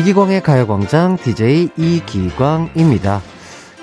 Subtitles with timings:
[0.00, 3.20] 이기광의 가요광장 DJ 이기광입니다.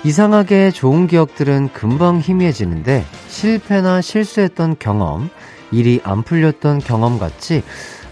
[0.02, 5.30] 이상하게 좋은 기억들은 금방 희미해지는데 실패나 실수했던 경험,
[5.70, 7.62] 일이 안 풀렸던 경험 같이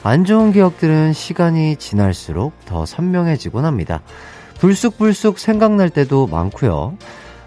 [0.04, 4.02] 안 좋은 기억들은 시간이 지날수록 더 선명해지곤 합니다.
[4.60, 6.96] 불쑥불쑥 생각날 때도 많고요.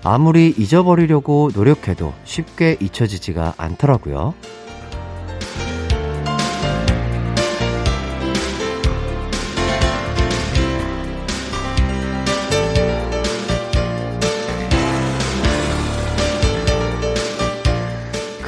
[0.04, 4.34] 아무리 잊어버리려고 노력해도 쉽게 잊혀지지가 않더라고요.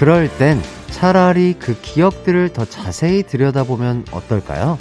[0.02, 4.80] 그럴 땐 차라리 그 기억들을 더 자세히 들여다보면 어떨까요?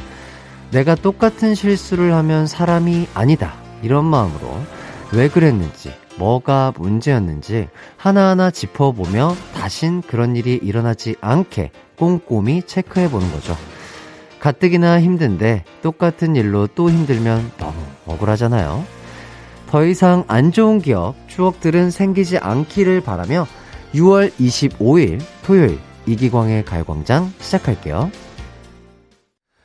[0.71, 3.53] 내가 똑같은 실수를 하면 사람이 아니다.
[3.83, 4.59] 이런 마음으로
[5.13, 7.69] 왜 그랬는지, 뭐가 문제였는지
[7.99, 13.55] 하나하나 짚어보며 다신 그런 일이 일어나지 않게 꼼꼼히 체크해 보는 거죠.
[14.39, 18.87] 가뜩이나 힘든데 똑같은 일로 또 힘들면 너무 억울하잖아요.
[19.69, 23.47] 더 이상 안 좋은 기억, 추억들은 생기지 않기를 바라며
[23.95, 28.11] 6월 25일 토요일 이기광의 가요광장 시작할게요.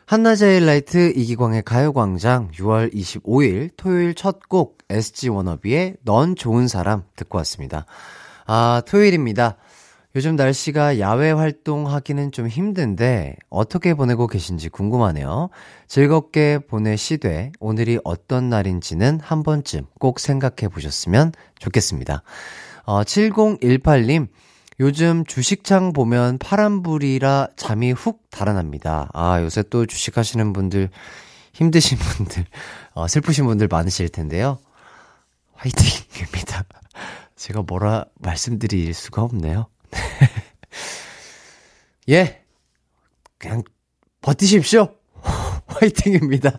[0.08, 7.38] 한낮의 일라이트 이기광의 가요광장 6월 25일 토요일 첫 곡 SG 워너비의 넌 좋은 사람 듣고
[7.40, 7.86] 왔습니다.
[8.46, 9.58] 아, 토요일입니다.
[10.16, 15.50] 요즘 날씨가 야외 활동하기는 좀 힘든데 어떻게 보내고 계신지 궁금하네요.
[15.88, 22.24] 즐겁게 보내시되 오늘이 어떤 날인지는 한 번쯤 꼭 생각해 보셨으면 좋겠습니다.
[22.86, 24.28] 어, 7018님,
[24.80, 29.10] 요즘 주식창 보면 파란불이라 잠이 훅 달아납니다.
[29.14, 30.90] 아, 요새 또 주식하시는 분들,
[31.54, 32.46] 힘드신 분들,
[32.94, 34.60] 어, 슬프신 분들 많으실 텐데요.
[35.54, 36.66] 화이팅입니다.
[37.36, 39.68] 제가 뭐라 말씀드릴 수가 없네요.
[42.10, 42.42] 예.
[43.38, 43.64] 그냥
[44.22, 44.94] 버티십시오.
[45.68, 46.52] 화이팅입니다.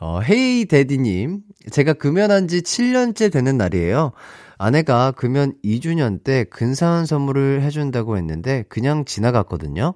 [0.00, 1.42] 어, 헤이 데디님.
[1.70, 4.12] 제가 금연한 지 7년째 되는 날이에요.
[4.58, 9.94] 아내가 금연 2주년 때 근사한 선물을 해준다고 했는데 그냥 지나갔거든요.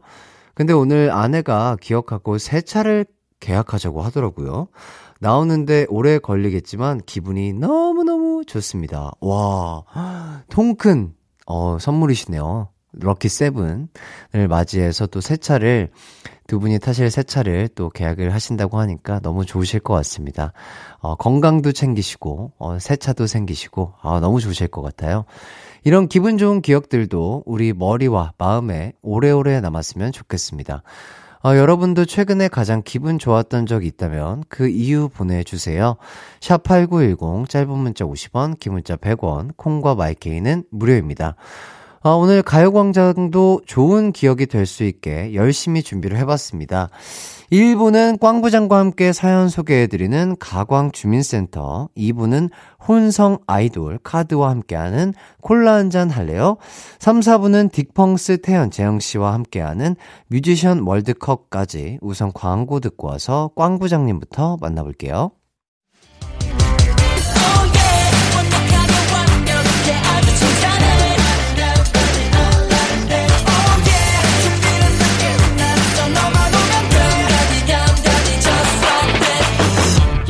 [0.54, 3.06] 근데 오늘 아내가 기억하고 새 차를
[3.40, 4.68] 계약하자고 하더라고요.
[5.20, 9.12] 나오는데 오래 걸리겠지만 기분이 너무너무 좋습니다.
[9.20, 9.84] 와,
[10.50, 11.14] 통큰,
[11.46, 12.68] 어, 선물이시네요.
[12.92, 13.88] 럭키 세븐을
[14.48, 15.90] 맞이해서 또 새 차를
[16.46, 20.52] 두 분이 타실 새 차를 또 계약을 하신다고 하니까 너무 좋으실 것 같습니다.
[20.98, 25.26] 어, 건강도 챙기시고, 어, 새 차도 생기시고, 아, 너무 좋으실 것 같아요.
[25.84, 30.82] 이런 기분 좋은 기억들도 우리 머리와 마음에 오래오래 남았으면 좋겠습니다.
[31.42, 35.96] 어, 여러분도 최근에 가장 기분 좋았던 적이 있다면 그 이유 보내주세요.
[36.40, 41.36] 샵8910, 짧은 문자 50원, 긴 문자 100원, 콩과 마이케이는 무료입니다.
[42.02, 46.88] 아, 오늘 가요광장도 좋은 기억이 될 수 있게 열심히 준비를 해봤습니다.
[47.52, 52.48] 1부는 꽝부장과 함께 사연 소개해드리는 가광주민센터, 2부는
[52.86, 55.12] 혼성 아이돌 카드와 함께하는
[55.42, 56.56] 콜라 한 잔 할래요?
[57.00, 59.96] 3, 4부는 딕펑스 태연 재영씨와 함께하는
[60.28, 65.32] 뮤지션 월드컵까지 우선 광고 듣고 와서 꽝부장님부터 만나볼게요.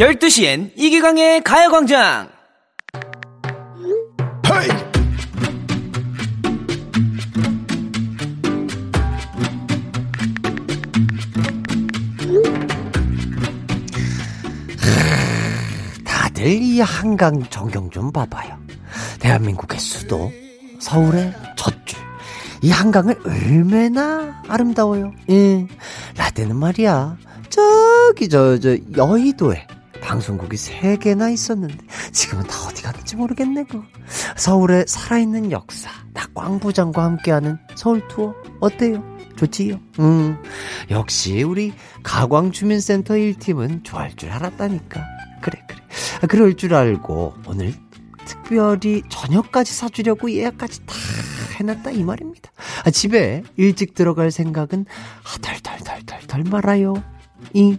[0.00, 2.31] 12시엔 이기광의 가요광장!
[16.03, 18.59] 다들 이 한강 전경 좀 봐봐요.
[19.19, 20.32] 대한민국의 수도,
[20.78, 21.99] 서울의 첫 줄.
[22.62, 25.12] 이 한강을 얼마나 아름다워요.
[25.28, 25.69] 예.
[26.17, 27.19] 라떼는 말이야.
[27.50, 29.67] 저기, 저, 저, 여의도에
[30.02, 31.76] 방송국이 3개나 있었는데
[32.12, 33.82] 지금은 다 어디 갔는지 모르겠네 그
[34.37, 38.35] 서울의 살아있는 역사 나 꽝 부장과 함께하는 서울 투어.
[38.61, 39.05] 어때요?
[39.37, 39.79] 좋지요?
[39.99, 40.38] 음.
[40.91, 45.02] 역시 우리 가광주민센터 1팀은 좋아할 줄 알았다니까.
[45.43, 45.81] 그래 그래.
[46.23, 47.75] 아, 그럴 줄 알고 오늘
[48.25, 50.94] 특별히 저녁까지 사주려고 예약까지 다
[51.58, 52.50] 해놨다 이 말입니다.
[52.85, 54.87] 아, 집에 일찍 들어갈 생각은
[55.25, 56.94] 아, 덜덜덜덜덜 말아요.
[57.53, 57.79] 이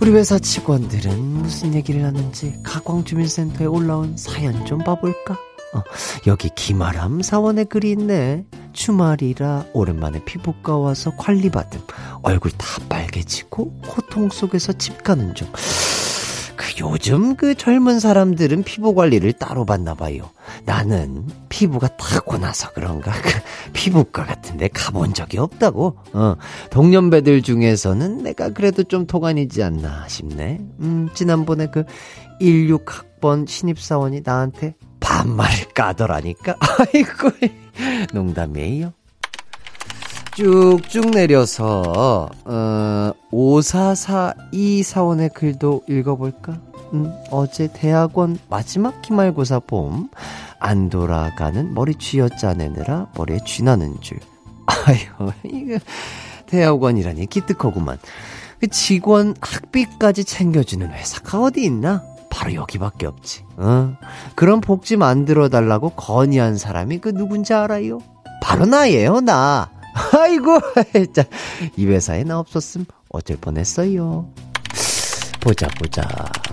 [0.00, 5.34] 우리 회사 직원들은 무슨 얘기를 하는지 가광주민센터에 올라온 사연 좀 봐볼까?
[5.74, 5.82] 어,
[6.28, 8.44] 여기 김아람 사원의 글이 있네.
[8.72, 11.80] 주말이라 오랜만에 피부과 와서 관리받음.
[12.22, 15.48] 얼굴 다 빨개지고 고통 속에서 집 가는 중.
[16.58, 20.28] 그 요즘 그 젊은 사람들은 피부 관리를 따로 받나 봐요.
[20.64, 23.30] 나는 피부가 타고나서 그런가 그
[23.72, 25.96] 피부과 같은데 가본 적이 없다고.
[26.12, 26.34] 어,
[26.70, 30.58] 동년배들 중에서는 내가 그래도 좀 도가니지 않나 싶네.
[30.80, 31.84] 음, 지난번에 그
[32.40, 36.56] 16학번 신입사원이 나한테 반말을 까더라니까.
[36.92, 37.30] 아이고,
[38.12, 38.92] 농담이에요.
[40.38, 46.56] 쭉쭉 내려서 어, 5442 사원의 글도 읽어볼까?
[46.92, 50.08] 음, 어제 대학원 마지막 기말고사 봄
[50.60, 54.18] 안 돌아가는 머리 쥐어짜내느라 머리에 쥐나는 줄.
[54.66, 55.78] 아유, 이거
[56.46, 57.98] 대학원이라니 기특하구만.
[58.60, 62.04] 그 직원 학비까지 챙겨주는 회사가 어디 있나?
[62.30, 63.44] 바로 여기밖에 없지.
[63.56, 63.96] 어?
[64.34, 68.00] 그런 복지 만들어 달라고 건의한 사람이 그 누군지 알아요?
[68.40, 69.70] 바로 나예요, 나.
[70.12, 70.60] 아이고,
[71.12, 71.24] 자,
[71.76, 74.30] 이 회사에 나 없었음 어쩔 뻔했어요.
[75.40, 76.02] 보자, 보자.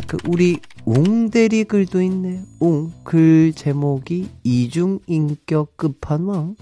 [0.07, 2.41] 그, 우리 웅대리 글도 있네.
[2.59, 6.55] 웅, 글 제목이 이중인격 끝판왕.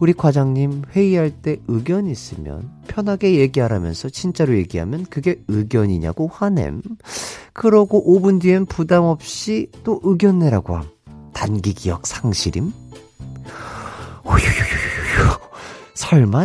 [0.00, 6.82] 우리 과장님 회의할 때 의견 있으면 편하게 얘기하라면서 진짜로 얘기하면 그게 의견이냐고 화냄.
[7.52, 10.88] 그러고 5분 뒤엔 부담 없이 또 의견 내라고 함.
[11.32, 12.72] 단기 기억 상실임?
[14.24, 14.83] 오유유유유.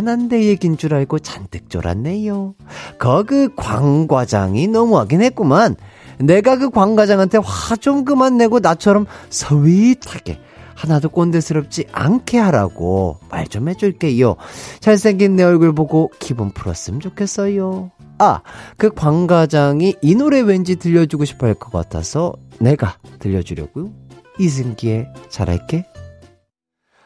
[0.02, 2.54] 난내 얘긴 줄 알고 잔뜩 쫄았네요.
[2.98, 5.76] 거그 광과장이 너무하긴 했구만.
[6.18, 10.38] 내가 그 광과장한테 화 좀 그만 내고 나처럼 서윗하게
[10.74, 14.36] 하나도 꼰대스럽지 않게 하라고 말 좀 해줄게요.
[14.80, 17.90] 잘생긴 내 얼굴 보고 기분 풀었으면 좋겠어요.
[18.18, 18.42] 아,
[18.76, 23.90] 그 광과장이 이 노래 왠지 들려주고 싶어 할 것 같아서 내가 들려주려고요.
[24.38, 25.86] 이승기의 잘할게.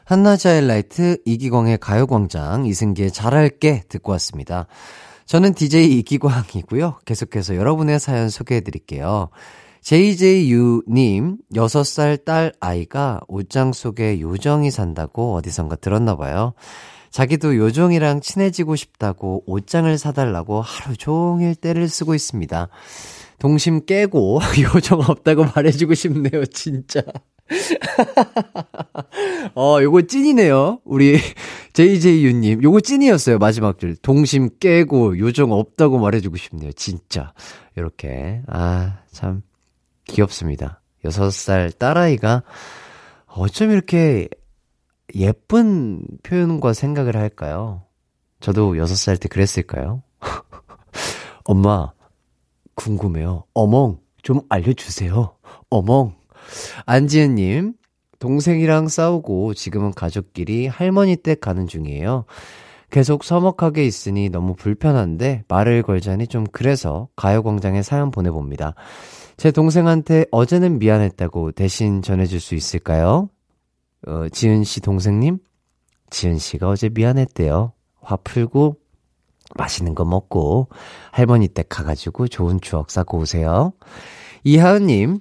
[0.04, 4.66] 한낮의 하이라이트 이기광의 가요광장 이승기의 잘할게 듣고 왔습니다.
[5.26, 6.98] 저는 DJ 이기광이고요.
[7.06, 9.30] 계속해서 여러분의 사연 소개해 드릴게요.
[9.80, 16.54] JJU님, 6살 딸 아이가 옷장 속에 요정이 산다고 어디선가 들었나 봐요.
[17.10, 22.68] 자기도 요정이랑 친해지고 싶다고 옷장을 사달라고 하루 종일 때를 쓰고 있습니다.
[23.38, 24.40] 동심 깨고
[24.74, 27.02] 요정 없다고 말해주고 싶네요, 진짜.
[29.54, 30.80] 어, 요거 찐이네요.
[30.84, 31.18] 우리
[31.74, 32.62] JJ유님.
[32.62, 33.96] 요거 찐이었어요, 마지막 줄.
[33.96, 37.32] 동심 깨고 요정 없다고 말해주고 싶네요, 진짜.
[37.76, 38.42] 이렇게.
[38.46, 39.42] 아, 참,
[40.06, 40.80] 귀엽습니다.
[41.04, 42.42] 6살 딸아이가
[43.26, 44.28] 어쩜 이렇게
[45.14, 47.82] 예쁜 표현과 생각을 할까요?
[48.40, 50.02] 저도 6살 때 그랬을까요?
[51.44, 51.92] 엄마,
[52.74, 53.44] 궁금해요.
[53.52, 55.36] 어멍, 좀 알려주세요.
[55.70, 56.14] 어멍.
[56.86, 57.74] 안지은님,
[58.18, 62.24] 동생이랑 싸우고 지금은 가족끼리 할머니 댁 가는 중이에요.
[62.90, 68.74] 계속 서먹하게 있으니 너무 불편한데 말을 걸자니 좀 그래서 가요광장에 사연 보내봅니다.
[69.36, 73.28] 제 동생한테 어제는 미안했다고 대신 전해줄 수 있을까요?
[74.06, 75.38] 어, 지은 씨 동생님?
[76.10, 77.72] 지은 씨가 어제 미안했대요.
[78.00, 78.76] 화 풀고
[79.56, 80.68] 맛있는 거 먹고
[81.10, 83.72] 할머니 댁 가가지고 좋은 추억 쌓고 오세요.
[84.44, 85.20] 이하은님,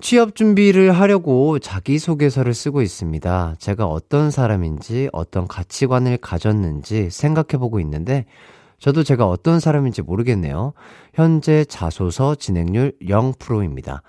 [0.00, 3.54] 취업 준비를 하려고 자기소개서를 쓰고 있습니다.
[3.58, 8.26] 제가 어떤 사람인지, 어떤 가치관을 가졌는지 생각해보고 있는데,
[8.78, 10.74] 저도 제가 어떤 사람인지 모르겠네요.
[11.14, 14.02] 현재 자소서 진행률 0%입니다.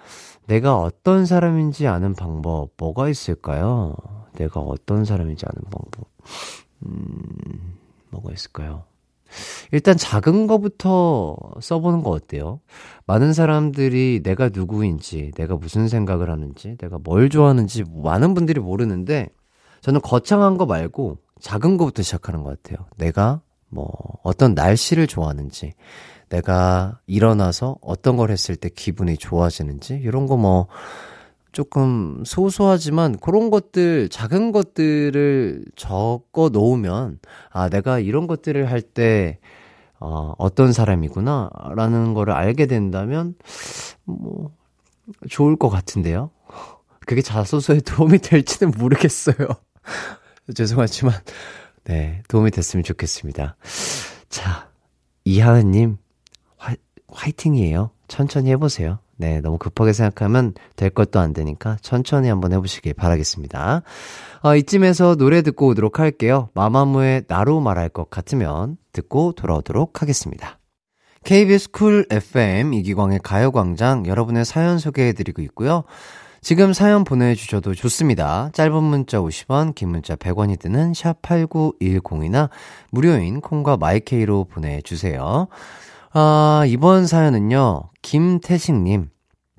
[0.46, 3.96] 내가 어떤 사람인지 아는 방법, 뭐가 있을까요?
[4.34, 6.10] 내가 어떤 사람인지 아는 방법.
[6.86, 7.78] 음,
[8.12, 8.84] 뭐가 있을까요?
[9.72, 12.60] 일단 작은 거부터 써보는 거 어때요?
[13.06, 19.30] 많은 사람들이 내가 누구인지, 내가 무슨 생각을 하는지, 내가 뭘 좋아하는지 많은 분들이 모르는데
[19.82, 22.86] 저는 거창한 거 말고 작은 거부터 시작하는 것 같아요.
[22.98, 23.90] 내가 뭐
[24.24, 25.74] 어떤 날씨를 좋아하는지,
[26.30, 30.68] 내가 일어나서 어떤 걸 했을 때 기분이 좋아지는지 이런 거 뭐
[31.58, 37.18] 조금 소소하지만 그런 것들 작은 것들을 적어 놓으면
[37.50, 39.40] 아 내가 이런 것들을 할 때
[40.00, 43.34] 어, 어떤 사람이구나 라는 거를 알게 된다면
[44.04, 44.52] 뭐
[45.30, 46.30] 좋을 것 같은데요.
[47.08, 49.48] 그게 자소서에 도움이 될지는 모르겠어요.
[50.54, 51.16] 죄송하지만
[51.86, 53.58] 네 도움이 됐으면 좋겠습니다.
[54.30, 54.70] 자
[55.26, 55.98] 이하은님
[56.56, 56.76] 화,
[57.08, 57.90] 화이팅이에요.
[58.08, 59.00] 천천히 해보세요.
[59.18, 63.82] 네, 너무 급하게 생각하면 될 것도 안 되니까 천천히 한번 해보시길 바라겠습니다.
[64.44, 66.50] 어, 이쯤에서 노래 듣고 오도록 할게요.
[66.54, 70.60] 마마무의 나로 말할 것 같으면 듣고 돌아오도록 하겠습니다.
[71.26, 75.84] KBS Cool FM 이기광의 가요광장 여러분의 사연 소개해드리고 있고요.
[76.42, 78.52] 지금 사연 보내주셔도 좋습니다.
[78.54, 82.50] 짧은 문자 50원, 긴 문자 100원이 드는 샵 8910이나
[82.92, 85.48] 무료인 콩과 My K로 보내주세요.
[86.20, 89.12] 아, 이번 사연은요, 김태식님.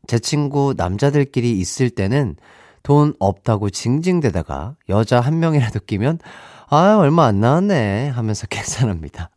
[0.08, 2.34] 제 친구 남자들끼리 있을 때는
[2.82, 6.18] 돈 없다고 징징대다가 여자 한 명이라도 끼면
[6.66, 9.30] 아, 얼마 안 나왔네 하면서 계산합니다.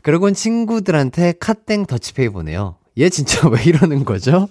[0.00, 2.76] 그러곤 친구들한테 카땡 더치페이 보내요.
[2.96, 4.48] 얘 진짜 왜 이러는 거죠?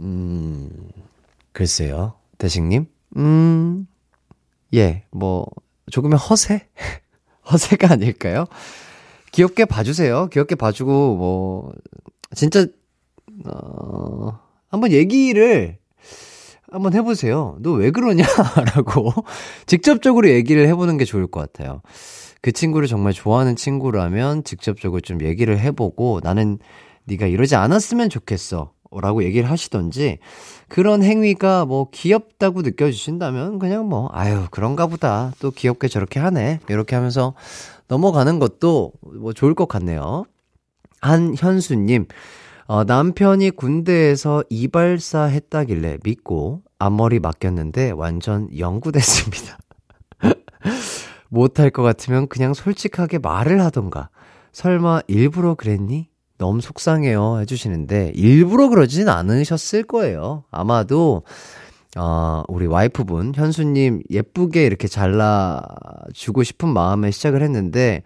[0.00, 0.68] 음,
[1.52, 2.12] 글쎄요.
[2.36, 2.84] 대식님?
[3.16, 3.86] 음,
[4.74, 5.46] 예, 뭐,
[5.90, 6.68] 조금의 허세?
[7.50, 8.44] 허세가 아닐까요?
[9.36, 10.28] 귀엽게 봐주세요.
[10.32, 11.72] 귀엽게 봐주고, 뭐,
[12.34, 12.66] 진짜,
[13.44, 14.38] 어,
[14.68, 15.76] 한번 얘기를
[16.70, 17.58] 한번 해보세요.
[17.60, 18.24] 너 왜 그러냐?
[18.74, 19.12] 라고
[19.66, 21.82] 직접적으로 얘기를 해보는 게 좋을 것 같아요.
[22.40, 26.58] 그 친구를 정말 좋아하는 친구라면 직접적으로 좀 얘기를 해보고 나는
[27.04, 28.72] 네가 이러지 않았으면 좋겠어.
[29.02, 30.18] 라고 얘기를 하시던지
[30.68, 36.94] 그런 행위가 뭐 귀엽다고 느껴지신다면 그냥 뭐 아유 그런가 보다 또 귀엽게 저렇게 하네 이렇게
[36.94, 37.34] 하면서
[37.88, 40.24] 넘어가는 것도 뭐 좋을 것 같네요.
[41.00, 42.06] 한현수님
[42.66, 49.58] 어, 남편이 군대에서 이발사 했다길래 믿고 앞머리 맡겼는데 완전 영구됐습니다.
[51.28, 54.10] 못할 것 같으면 그냥 솔직하게 말을 하던가.
[54.52, 56.08] 설마 일부러 그랬니?
[56.38, 60.44] 너무 속상해요 해주시는데 일부러 그러진 않으셨을 거예요.
[60.50, 61.22] 아마도
[61.96, 68.02] 어, 우리 와이프분 현수님 예쁘게 이렇게 잘라주고 싶은 마음에 시작을 했는데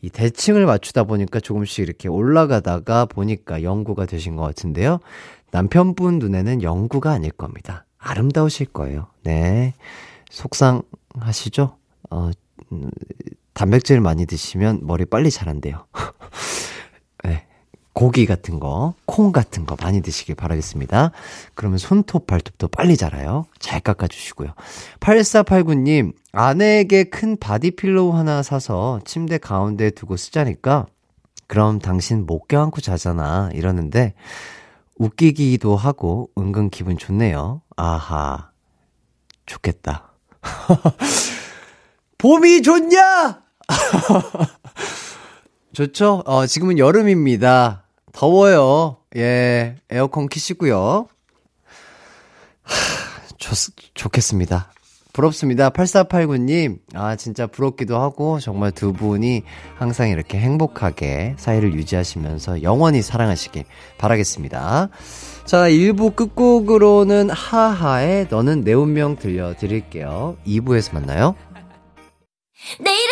[0.00, 4.98] 이 대칭을 맞추다 보니까 조금씩 이렇게 올라가다가 보니까 영구가 되신 것 같은데요.
[5.50, 7.84] 남편분 눈에는 영구가 아닐 겁니다.
[7.98, 9.06] 아름다우실 거예요.
[9.22, 9.74] 네.
[10.30, 11.76] 속상하시죠?
[12.10, 12.30] 어,
[12.72, 12.90] 음,
[13.54, 15.86] 단백질 많이 드시면 머리 빨리 자란대요.
[17.24, 17.46] 네.
[17.92, 21.12] 고기 같은 거, 콩 같은 거 많이 드시길 바라겠습니다.
[21.54, 23.44] 그러면 손톱, 발톱도 빨리 자라요.
[23.58, 24.54] 잘 깎아주시고요.
[25.00, 30.86] 8489님, 아내에게 큰 body pillow 하나 사서 침대 가운데 두고 쓰자니까,
[31.46, 33.50] 그럼 당신 목 껴안고 자잖아.
[33.52, 34.14] 이러는데,
[34.96, 37.60] 웃기기도 하고, 은근 기분 좋네요.
[37.76, 38.50] 아하.
[39.44, 40.14] 좋겠다.
[42.16, 43.42] 봄이 좋냐?
[45.74, 46.22] 좋죠?
[46.26, 47.81] 어, 지금은 여름입니다.
[48.12, 48.98] 더워요.
[49.16, 51.06] 예, 에어컨 키시고요.
[52.62, 52.74] 하,
[53.38, 53.54] 좋,
[53.94, 54.72] 좋겠습니다.
[55.12, 55.68] 부럽습니다.
[55.70, 59.42] 8489님, 아, 진짜 부럽기도 하고, 정말 두 분이
[59.76, 63.64] 항상 이렇게 행복하게 사이를 유지하시면서 영원히 사랑하시길
[63.98, 64.88] 바라겠습니다.
[65.44, 70.38] 자, 1부 끝곡으로는 하하의 너는 내 운명 들려드릴게요.
[70.46, 71.34] 2부에서 만나요.
[72.80, 73.11] 내 이름은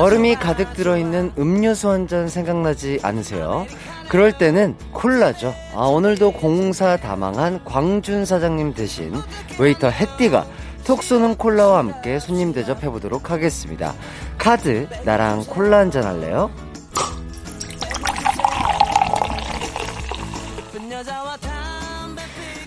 [0.00, 3.66] 얼음이 가득 들어있는 음료수 한 잔 생각나지 않으세요?
[4.08, 5.54] 그럴 때는 콜라죠.
[5.74, 9.14] 아, 오늘도 공사 다망한 광준 사장님 대신
[9.58, 10.46] 웨이터 햇띠가
[10.86, 13.94] 톡 쏘는 콜라와 함께 손님 대접해보도록 하겠습니다.
[14.38, 16.50] KARD, 나랑 콜라 한 잔 할래요?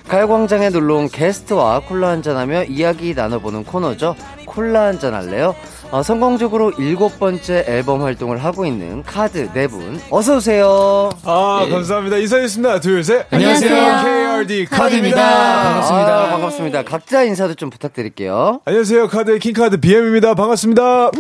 [0.08, 4.16] 가요광장에 놀러온 게스트와 콜라 한잔하며 이야기 나눠보는 코너죠.
[4.46, 5.56] 콜라 한잔 할래요?
[5.94, 11.12] 어, 성공적으로 일곱 번째 앨범 활동을 하고 있는 KARD 네 분 어서 오세요.
[11.24, 12.18] 아, 감사합니다.
[12.18, 12.80] 인사드리겠습니다.
[12.80, 13.28] 둘, 셋.
[13.32, 14.33] 안녕하세요.
[14.44, 15.64] KRD KARD입니다.
[15.64, 16.24] 반갑습니다.
[16.24, 16.84] 아, 반갑습니다.
[16.84, 18.60] 각자 인사도 좀 부탁드릴게요.
[18.66, 19.08] 안녕하세요.
[19.08, 20.36] KARD의 킹카드 BM입니다.
[20.36, 21.12] 반갑습니다.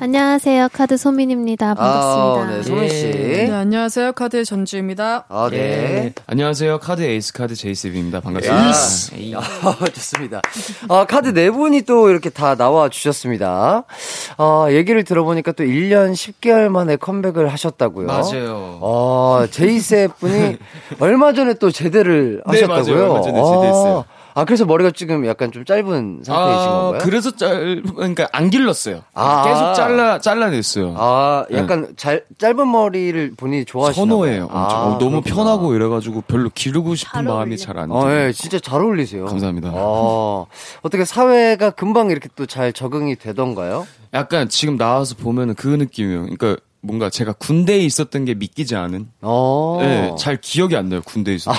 [0.00, 0.68] 안녕하세요.
[0.72, 1.74] KARD 소민입니다.
[1.74, 2.42] 반갑습니다.
[2.42, 3.10] 아, 네, 소민 씨.
[3.10, 4.12] 네, 안녕하세요.
[4.12, 5.24] KARD의 전지우입니다.
[5.28, 6.12] 아, 네.
[6.26, 6.78] 안녕하세요.
[6.80, 8.20] KARD 에이스 카드 제이셉입니다.
[8.20, 9.38] 반갑습니다.
[9.38, 10.42] 아, 좋습니다.
[10.88, 13.84] 아, KARD 네 분이 또 이렇게 다 나와 주셨습니다.
[14.36, 18.06] 아, 얘기를 들어보니까 또 1년 10개월 만에 컴백을 하셨다고요.
[18.06, 18.80] 맞아요.
[18.82, 20.56] 아, 제이셉 분이
[21.00, 22.94] 얼마 전에 또 제대를 네, 하셨다고요.
[22.94, 23.10] 맞아요.
[23.12, 24.04] 얼마 전에 제대했어요.
[24.36, 26.98] 아, 그래서 머리가 지금 약간 좀 짧은 상태이신 건가요?
[27.04, 29.02] 그래서 짤, 그러니까 안 길렀어요.
[29.14, 29.44] 아.
[29.44, 30.94] 계속 잘라, 잘라냈어요.
[30.98, 34.48] 아, 약간 잘, 짧은 머리를 본인이 좋아하시나 선호해요.
[34.50, 35.34] 아, 어, 너무 그렇구나.
[35.36, 37.56] 편하고 이래가지고 별로 기르고 싶은 잘 마음이 어울려.
[37.56, 38.26] 잘안 어, 들어요.
[38.26, 39.24] 예, 진짜 잘 어울리세요.
[39.26, 39.70] 감사합니다.
[39.72, 40.46] 어,
[40.82, 43.86] 어떻게 사회가 금방 이렇게 또 잘 적응이 되던가요?
[44.14, 46.22] 약간 지금 나와서 보면은 그 느낌이에요.
[46.22, 49.08] 그러니까 뭔가 제가 군대에 있었던 게 믿기지 않은.
[49.22, 49.78] 어.
[49.80, 51.00] 네, 잘 기억이 안 나요.
[51.02, 51.56] 군대에 있었던.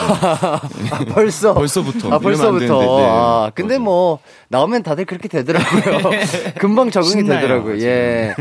[1.00, 1.06] 게.
[1.14, 1.54] 벌써.
[1.56, 2.12] 벌써부터.
[2.14, 2.60] 아, 벌써부터.
[2.60, 3.08] 되는데, 네.
[3.10, 4.20] 아, 근데 뭐,
[4.56, 6.00] 나오면 다들 그렇게 되더라고요.
[6.60, 7.80] 금방 적응이 신나요, 되더라고요.
[7.82, 8.34] 예.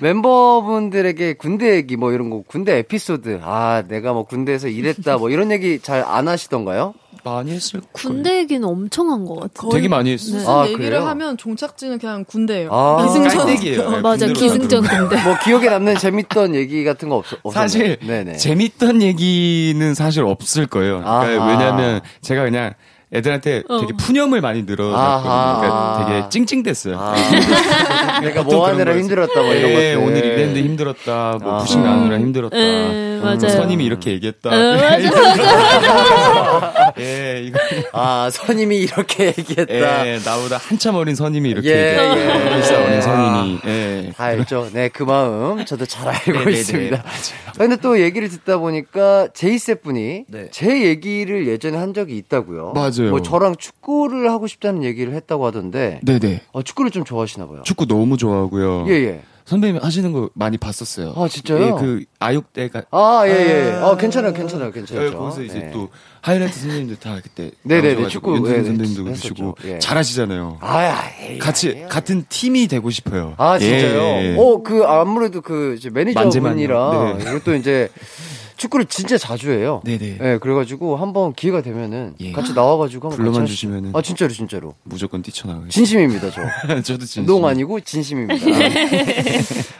[0.00, 3.40] 멤버분들에게 군대 얘기 뭐 이런 거, 군대 에피소드.
[3.42, 6.94] 아, 내가 뭐 군대에서 일했다 뭐 이런 얘기 잘 안 하시던가요?
[7.24, 7.92] 많이 했을 거예요.
[7.92, 9.70] 군대 얘기는 엄청 한 것 같아요.
[9.70, 10.34] 되게 많이 했어요.
[10.38, 11.06] 무슨 아, 얘기를 그래요?
[11.06, 12.68] 하면 종착지는 그냥 군대예요.
[12.72, 13.06] 아.
[13.06, 13.38] 기승전.
[13.38, 13.80] 깔때기예요.
[13.82, 14.82] 어, 맞아, 기승전.
[14.82, 15.22] 군대.
[15.22, 17.68] 뭐 기억에 남는 재밌던 얘기 같은 거 없, 없었나요?
[17.68, 18.36] 사실 네네.
[18.38, 20.98] 재밌던 얘기는 사실 없을 거예요.
[20.98, 21.50] 그러니까 아하.
[21.52, 22.74] 왜냐하면 제가 그냥
[23.14, 25.32] 애들한테 되게 푸념을 많이 늘어놨거든요.
[25.32, 25.60] 아하.
[25.60, 26.96] 그러니까 되게 찡찡댔어요.
[26.98, 29.96] 아, 내가 뭐 하느라 힘들었다 뭐 이런 예, 것들.
[29.98, 31.38] 오늘 이랬는데 힘들었다.
[31.42, 31.58] 뭐 아.
[31.58, 32.56] 부식 나느라 힘들었다.
[32.56, 33.36] 예, 맞아요.
[33.38, 34.48] 뭐 선임이 이렇게 얘기했다.
[34.50, 34.98] 어, 맞아,
[36.98, 37.58] 예, 이거.
[37.92, 40.06] 아, 선임이 이렇게 얘기했다.
[40.06, 42.18] 예, 나보다 한참 어린 선임이 이렇게 예, 얘기했다.
[42.20, 42.50] 예.
[42.56, 43.00] 몇살 어린 아.
[43.00, 43.58] 선임이.
[43.66, 44.12] 예.
[44.16, 44.68] 다 알죠.
[44.72, 46.50] 네, 그 마음 저도 잘 알고 네네네.
[46.52, 46.96] 있습니다.
[46.96, 47.52] 맞아요.
[47.58, 50.48] 근데 또 얘기를 듣다 보니까 제이셉 분이 네.
[50.50, 52.72] 제 얘기를 예전에 한 적이 있다고요.
[52.74, 53.10] 맞아요.
[53.10, 56.00] 뭐 저랑 축구를 하고 싶다는 얘기를 했다고 하던데.
[56.02, 56.42] 네네.
[56.52, 57.62] 어, 축구를 좀 좋아하시나 봐요.
[57.64, 58.86] 축구 너무 좋아하고요.
[58.88, 59.20] 예, 예.
[59.44, 61.14] 선배님 하시는 거 많이 봤었어요.
[61.16, 61.66] 아, 진짜요?
[61.66, 63.72] 예, 그 아육대가 아, 예, 예.
[63.82, 65.04] 어, 괜찮아요, 괜찮아요, 괜찮죠.
[65.06, 65.70] 예, 거기서 이제 네.
[65.72, 65.88] 또
[66.20, 69.04] 하이라이트 선생님들 다 그때 네네네, 축구, 윤선 예, 선생님도.
[69.04, 69.78] 그러시고 예.
[69.78, 70.58] 잘하시잖아요.
[70.60, 71.88] 아, 에이, 같이 아니에요.
[71.88, 73.34] 같은 팀이 되고 싶어요.
[73.36, 74.00] 아, 진짜요?
[74.00, 74.36] 예, 예.
[74.38, 77.18] 어, 그, 아무래도 그, 이제 매니저분이라, 만재만요.
[77.18, 77.24] 네.
[77.24, 77.88] 그리고 또 이제,
[78.62, 79.80] 축구를 진짜 자주 해요.
[79.84, 80.18] 네네.
[80.20, 82.32] 예, 그래가지고, 한번 기회가 되면은, 예.
[82.32, 83.46] 같이 나와가지고 한번 불러만.
[83.46, 83.92] 주시면은.
[83.94, 84.74] 아, 진짜로, 진짜로.
[84.84, 85.68] 무조건 뛰쳐나가요.
[85.68, 86.42] 진심입니다, 저.
[86.82, 87.26] 저도 진심.
[87.26, 88.46] 농 아니고 진심입니다.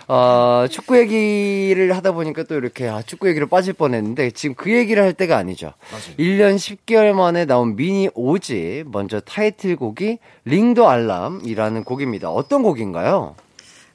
[0.09, 5.03] 아, 축구 얘기를 하다 보니까 또 이렇게 아, 축구 얘기로 빠질 뻔했는데 지금 그 얘기를
[5.03, 5.73] 할 때가 아니죠.
[6.19, 12.31] 1년 10개월 만에 나온 미니 5집 먼저 타이틀곡이 Ring The Alarm이라는 곡입니다.
[12.31, 13.37] 어떤 곡인가요?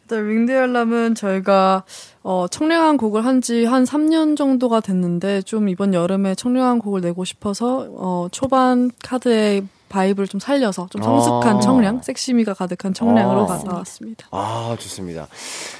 [0.10, 1.84] 일단 Ring The Alarm은 저희가
[2.30, 7.24] 어, 청량한 곡을 한 지 한 3년 정도가 됐는데 좀 이번 여름에 청량한 곡을 내고
[7.24, 11.60] 싶어서 어, 초반 KARD의 vibe를 좀 살려서 좀 성숙한 아.
[11.60, 13.46] 청량, 섹시미가 가득한 청량으로 아.
[13.46, 14.28] 가져왔습니다.
[14.32, 15.28] 아, 좋습니다.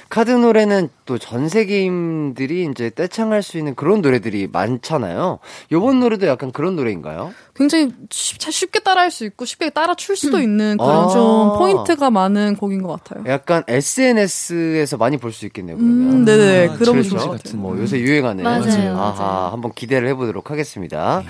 [0.08, 5.38] KARD 노래는 또 전 세계인들이 이제 떼창할 수 있는 그런 노래들이 많잖아요.
[5.72, 7.32] 요번 노래도 약간 그런 노래인가요?
[7.54, 11.08] 굉장히 쉽, 쉽게 따라할 수 있고 쉽게 따라 출 수도 있는 그런 아.
[11.08, 13.24] 좀 포인트가 많은 곡인 것 같아요.
[13.26, 16.12] 약간 SNS에서 많이 볼 수 있겠네요, 그러면.
[16.12, 16.68] 음, 네네.
[16.68, 17.58] 아, 그런 것 같은.
[17.60, 19.52] 뭐 요새 유행하는 맞아요, 아하, 맞아요.
[19.52, 21.22] 한번 기대를 해보도록 하겠습니다.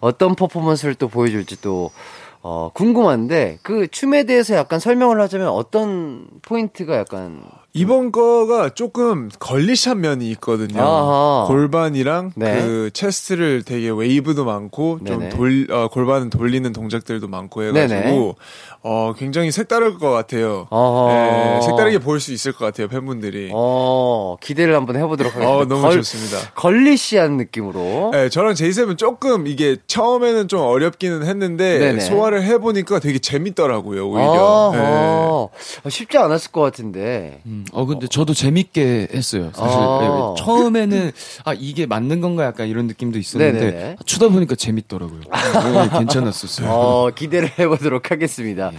[0.00, 1.90] 어떤 퍼포먼스를 또 보여줄지 또
[2.42, 9.96] 어, 궁금한데 그 춤에 대해서 약간 설명을 하자면 어떤 포인트가 약간 이번 거가 조금 girlish한
[9.96, 10.82] 면이 있거든요.
[10.82, 11.44] 아하.
[11.46, 12.60] 골반이랑 네.
[12.62, 14.98] 그 chest를 되게 웨이브도 많고.
[15.06, 18.34] 좀 돌, 어, 골반은 돌리는 동작들도 많고 해가지고 네네.
[18.82, 20.66] 어, 굉장히 색다를 것 같아요.
[20.70, 21.12] 어허.
[21.12, 23.50] 네, 색다르게 볼 수 있을 것 같아요, 팬분들이.
[23.52, 25.56] 어, 기대를 한번 해보도록 하겠습니다.
[25.58, 26.38] 어, 너무 걸- 좋습니다.
[26.56, 28.10] 걸리시한 느낌으로.
[28.12, 32.00] 네, 저랑 제이셉은 조금 이게 처음에는 좀 어렵기는 했는데 네네.
[32.00, 34.70] 소화를 해보니까 되게 재밌더라고요, 오히려.
[34.74, 34.78] 네.
[34.80, 35.50] 어허.
[35.88, 37.40] 쉽지 않았을 것 같은데.
[37.46, 39.50] 음, 어 근데 저도 재밌게 했어요.
[39.54, 40.34] 사실 아.
[40.36, 41.12] 예, 처음에는
[41.44, 43.96] 아 이게 맞는 건가 약간 이런 느낌도 있었는데 네네네.
[44.06, 45.20] 추다 보니까 재밌더라고요.
[45.24, 46.68] 예, 괜찮았었어요.
[46.70, 48.72] 어, 기대를 해보도록 하겠습니다.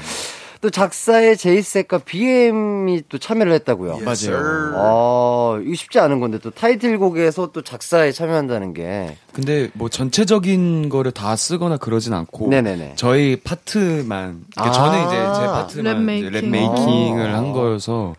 [0.62, 3.98] 또 작사에 제이셉과 BM이 또 참여를 했다고요.
[4.06, 4.74] 맞아요.
[4.76, 9.17] 아, 이거 쉽지 않은 건데 또 타이틀곡에서 또 작사에 참여한다는 게.
[9.34, 12.94] 근데 뭐 전체적인 거를 다 쓰거나 그러진 않고 네네네.
[12.96, 14.72] 저희 파트만 그러니까 아.
[14.72, 16.52] 저는 이제 제 파트만 랩 이제 랩 making.
[16.52, 17.38] making을 아.
[17.38, 18.15] 한 거여서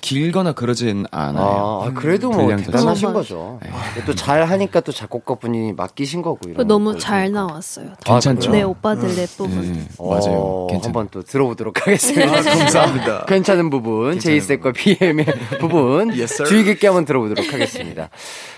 [0.00, 1.82] 길거나 그러진 않아요.
[1.84, 3.12] 아, 그래도 뭐 대단하신.
[3.12, 3.58] 거죠.
[4.06, 6.48] 또 잘 하니까 또 작곡가분이 맡기신 거고.
[6.48, 7.30] 이런 너무 잘.
[7.32, 7.92] 나왔어요.
[8.04, 8.50] 괜찮죠?
[8.52, 9.64] 네, 오빠들 랩 부분.
[9.76, 10.66] 예, 어, 맞아요.
[10.70, 10.86] 괜찮.
[10.88, 12.40] 한번 또 들어보도록 하겠습니다.
[12.42, 13.24] 감사합니다.
[13.28, 15.26] 괜찮은 부분, 제이셉과 BM의
[15.60, 16.12] 부분
[16.46, 18.08] 주의 깊게 한번 들어보도록 하겠습니다.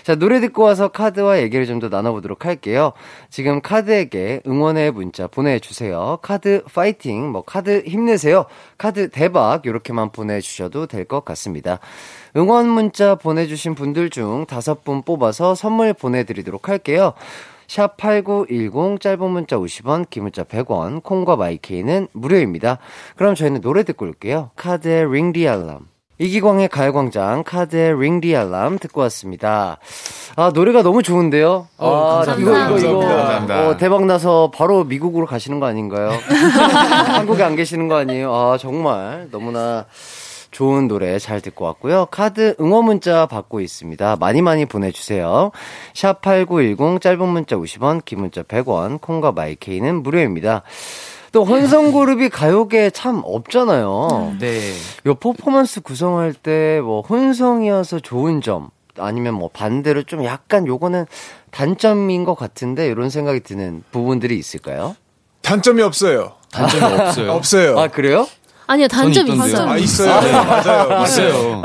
[0.03, 2.91] 자, 노래 듣고 와서 카드와 얘기를 좀 더 나눠보도록 할게요.
[3.29, 6.19] 지금 카드에게 응원의 문자 보내주세요.
[6.21, 8.45] 카드 파이팅, 뭐 카드 힘내세요.
[8.77, 11.79] 카드 대박 이렇게만 보내주셔도 될 것 같 습니다.
[12.35, 17.13] 응원 문자 보내주신 분들 중 다섯 분 뽑아서 선물 보내드리도록 할게요.
[17.67, 22.79] 샵8910 짧은 문자 50원, 긴 문자 100원, 콩과 마이케이는 무료입니다.
[23.15, 24.49] 그럼 저희는 노래 듣고 올게요.
[24.55, 25.87] 카드의 Ring The Alarm.
[26.21, 29.77] 이기광의 가요광장 카드의 Ring The Alarm 듣고 왔습니다.
[30.35, 31.67] 아 노래가 너무 좋은데요.
[31.77, 32.67] 아 감사합니다.
[32.67, 33.67] 이거 이거 이거 감사합니다.
[33.69, 36.11] 어, 대박 나서 바로 미국으로 가시는 거 아닌가요?
[37.15, 38.33] 한국에 안 계시는 거 아니에요?
[38.33, 39.85] 아 정말 너무나
[40.59, 42.07] 좋은 노래 잘 듣고 왔고요.
[42.11, 44.17] 카드 응원 문자 받고 있습니다.
[44.19, 45.51] 많이 많이 보내주세요.
[45.93, 50.63] 샵 8910 짧은 문자 50원, 긴 문자 100원, 콩과 마이케이는 무료입니다.
[51.31, 54.35] 또 혼성그룹이 가요계에 참 없잖아요.
[54.41, 54.59] 네.
[55.05, 61.05] 요 퍼포먼스 구성할 때 뭐 혼성이어서 좋은 점 아니면 뭐 반대로 좀 약간 요거는
[61.51, 64.97] 단점인 것 같은데 이런 생각이 드는 부분들이 있을까요?
[65.41, 66.33] 단점이 없어요.
[66.51, 67.31] 단점이 없어요.
[67.31, 67.79] 없어요.
[67.79, 68.27] 아 그래요?
[68.69, 69.47] 아니요, 단점이 있던데요.
[69.55, 69.69] 있어요.
[69.69, 70.21] 아, 있어요.
[70.21, 71.03] 네, 맞아요.
[71.03, 71.61] 있어요.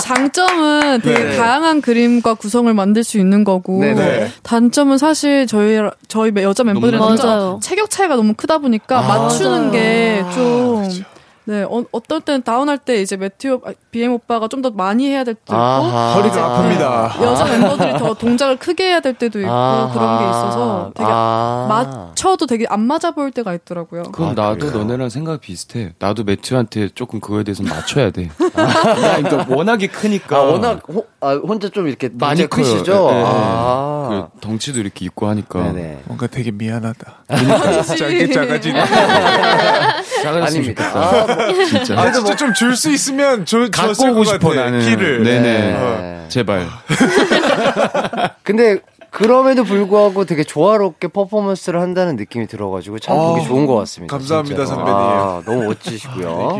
[0.00, 1.36] 장점은 되게 네.
[1.36, 4.30] 다양한 그림과 구성을 만들 수 있는 거고 네네.
[4.44, 7.60] 단점은 사실 저희 저희 여자 멤버들은.
[7.60, 9.72] 체격 차이가 너무 크다 보니까 맞추는 맞아요.
[9.72, 11.04] 게좀
[11.50, 15.24] 네, 어, 어떨 때는 다운할 때 이제 매튜 아, BM 오빠가 좀 더 많이 해야
[15.24, 16.12] 될 때도 있고 아하.
[16.14, 16.60] 허리가
[17.16, 17.22] 아픕니다.
[17.24, 19.90] 여자 멤버들이 더 동작을 크게 해야 될 때도 있고 아하.
[19.90, 21.66] 그런 게 있어서 되게 아.
[21.66, 24.02] 맞춰도 되게 안 맞아 보일 때가 있더라고요.
[24.12, 24.78] 그건 아, 나도 그래요?
[24.84, 25.94] 너네랑 생각 비슷해.
[25.98, 28.28] 나도 매튜한테 조금 그거에 대해서 맞춰야 돼.
[28.54, 30.36] 아, 그러니까 워낙에 크니까.
[30.36, 32.92] 아 워낙 호, 아, 혼자 좀 이렇게 많이 크시죠?
[33.10, 33.22] 예.
[33.26, 34.28] 아.
[34.34, 35.62] 그 덩치도 이렇게 있고 하니까.
[35.72, 36.00] 네네.
[36.04, 37.14] 뭔가 되게 미안하다.
[37.26, 37.82] 그러니까.
[37.82, 38.84] 작게 작아지네.
[40.22, 40.64] 작아졌으면.
[40.66, 41.26] 좋겠다.
[41.40, 41.98] 아, 뭐, 진짜.
[42.00, 44.64] 아, 진짜 좀 줄 수 있으면 줘, 갖고 오고 것 싶어 같아.
[44.64, 44.80] 나는.
[44.80, 45.22] 키를.
[45.22, 45.42] 네네.
[45.42, 46.24] 네.
[46.28, 46.66] 제발.
[48.42, 48.78] 근데
[49.10, 54.16] 그럼에도 불구하고 되게 조화롭게 퍼포먼스를 한다는 느낌이 들어가지고 참 보기 어, 좋은 것 같습니다.
[54.16, 54.76] 감사합니다, 진짜로.
[54.76, 54.94] 선배님.
[54.96, 56.58] 아, 너무 멋지시고요.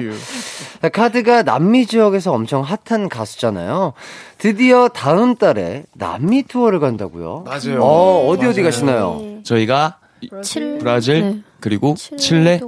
[0.93, 3.93] 카드가 남미 지역에서 엄청 핫한 가수잖아요.
[4.39, 7.45] 드디어 다음 달에 남미 투어를 간다고요.
[7.47, 7.83] 맞아요.
[7.83, 9.23] 어, 어디 어디 가시나요?
[9.45, 9.99] 저희가
[10.43, 11.39] 칠, 브라질 네.
[11.61, 12.61] 그리고 칠레,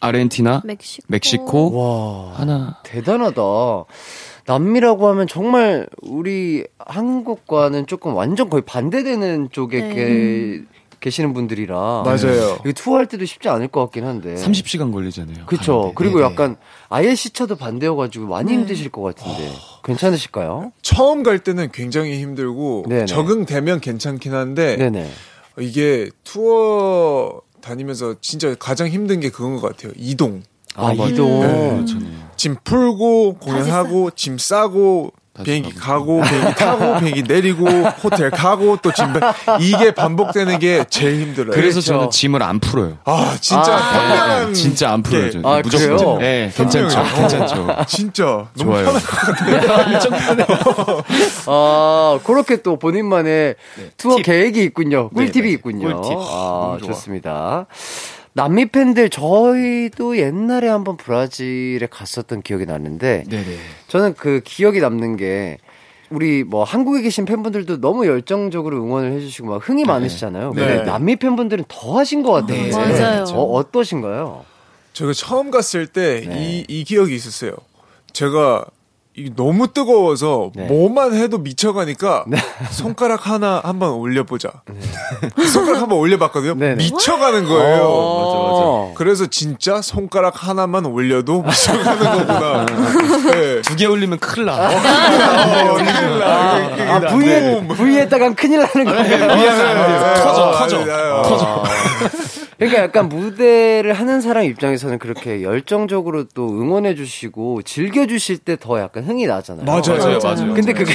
[0.00, 2.78] 아르헨티나, 멕시코, 멕시코 와, 하나.
[2.84, 3.42] 대단하다.
[4.46, 9.94] 남미라고 하면 정말 우리 한국과는 조금 완전 거의 반대되는 쪽에 네.
[9.94, 10.62] 계,
[11.00, 12.02] 계시는 분들이라.
[12.04, 12.58] 맞아요.
[12.64, 14.34] 이거 투어할 때도 쉽지 않을 것 같긴 한데.
[14.34, 15.46] 30시간 걸리잖아요.
[15.46, 15.78] 그쵸.
[15.78, 15.94] 가는데.
[15.96, 16.30] 그리고 네네.
[16.30, 16.56] 약간
[16.88, 19.50] 아예 시차도 반대여가지고 많이 힘드실 것 같은데.
[19.84, 20.72] 괜찮으실까요?
[20.82, 23.06] 처음 갈 때는 굉장히 힘들고 네네.
[23.06, 25.08] 적응되면 괜찮긴 한데 네네.
[25.60, 29.92] 이게 투어 다니면서 진짜 가장 힘든 게 그건 것 같아요.
[29.96, 30.42] 이동.
[30.74, 31.08] 아, 맞아요.
[31.10, 31.40] 이동.
[31.40, 32.30] 네, 그렇잖아요.
[32.36, 35.12] 짐 풀고 공연하고 짐 싸고
[35.44, 36.20] 비행기 가고.
[36.22, 37.66] 비행기 타고 비행기 내리고
[38.02, 39.06] 호텔 가고 또 짐
[39.60, 41.52] 이게 반복되는 게 제일 힘들어요.
[41.52, 41.92] 그래서 그렇죠.
[41.92, 42.98] 저는 짐을 안 풀어요.
[43.04, 45.24] 아 진짜 아, 현명한 네, 진짜 안 풀어요.
[45.24, 45.46] 게 저는.
[45.48, 46.18] 아, 무조건.
[46.18, 47.02] 네, 괜찮죠.
[47.14, 47.76] 괜찮죠.
[47.86, 48.24] 진짜
[48.56, 48.92] 너무 좋아요.
[51.46, 53.54] 아, 그렇게 또 본인만의
[53.96, 55.10] 투어 계획이 있군요.
[55.12, 55.52] 네, 꿀팁이 네.
[55.52, 56.00] 있군요.
[56.00, 56.18] 꿀팁.
[56.18, 56.88] 아, 너무 좋아.
[56.92, 57.66] 좋습니다.
[58.32, 63.56] 남미 팬들 저희도 옛날에 한번 브라질에 갔었던 기억이 나는데 네네.
[63.88, 65.58] 저는 그 기억이 남는 게
[66.10, 70.52] 우리 뭐 한국에 계신 팬분들도 너무 열정적으로 응원을 해주시고 막 흥이 많으시잖아요.
[70.54, 70.66] 네.
[70.66, 72.62] 근데 남미 팬분들은 더 하신 것 같아요.
[72.62, 73.24] 네, 맞아요.
[73.32, 74.44] 어, 어떠신가요?
[74.92, 76.64] 제가 처음 갔을 때이 네.
[76.68, 77.52] 이 기억이 있었어요.
[78.12, 78.66] 제가
[79.20, 80.64] 이 너무 뜨거워서 네.
[80.64, 82.24] 뭐만 해도 미쳐가니까
[82.70, 84.50] 손가락 하나 한번 올려보자.
[85.52, 86.54] 손가락 한번 올려봤거든요.
[86.54, 86.76] 네네.
[86.76, 87.82] 미쳐가는 거예요.
[87.84, 92.66] 어, 그래서 진짜 손가락 하나만 올려도 미쳐가는 거구나.
[93.30, 93.60] 네.
[93.62, 94.54] 두개 올리면 큰일 나.
[94.54, 96.94] 어, 큰일 나.
[96.94, 99.26] 아, V에, V에다가 큰일 나는 거예요.
[99.26, 100.14] 네.
[100.22, 100.78] 터져, 어, 터져.
[100.86, 101.22] 맞아요.
[101.26, 101.62] 터져.
[102.60, 108.78] 그러니까 약간 무대를 하는 사람 입장에서는 그렇게 열정적으로 또 응원해 주시고 즐겨 주실 때 더
[108.78, 109.64] 약간 흥이 나잖아요.
[109.64, 110.52] 맞아요, 맞아요.
[110.54, 110.92] 근데 그게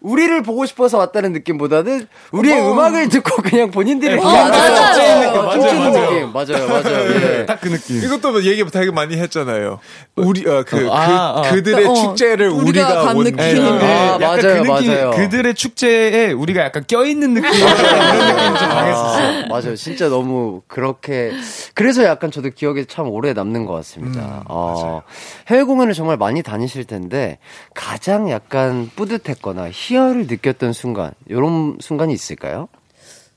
[0.00, 2.72] 우리를 보고 싶어서 왔다는 느낌보다는 우리의 어.
[2.72, 4.20] 음악을 듣고 그냥 본인들이 네.
[4.20, 6.10] 춤추는 느낌, 맞아요, 춤추는 맞아요.
[6.10, 6.32] 느낌.
[6.32, 7.10] 맞아요, 맞아요.
[7.40, 7.46] 예.
[7.46, 7.96] 딱 그 느낌.
[8.04, 9.80] 이것도 얘기 되게 많이 했잖아요.
[10.16, 11.52] 우리 어, 그, 아, 그 아.
[11.52, 13.36] 그들의 어, 축제를 우리가 우리가 간온 느낌.
[13.38, 13.84] 네.
[13.84, 15.10] 아, 약간 맞아요, 그 느낌, 맞아요.
[15.10, 17.52] 그들의 축제에 우리가 약간 껴있는 느낌.
[17.52, 19.44] 이런 느낌이 좀 강했었어요.
[19.44, 19.74] 아, 맞아요.
[19.76, 21.32] 진짜 너무 그렇게
[21.74, 24.44] 그래서 약간 저도 기억에 참 오래 남는 것 음, 같습니다.
[24.48, 25.02] 어,
[25.48, 27.38] 해외 공연을 정말 많이 다니실 텐데
[27.74, 32.68] 가장 약간 뿌듯했거나 희열을 느꼈던 순간 이런 순간이 있을까요?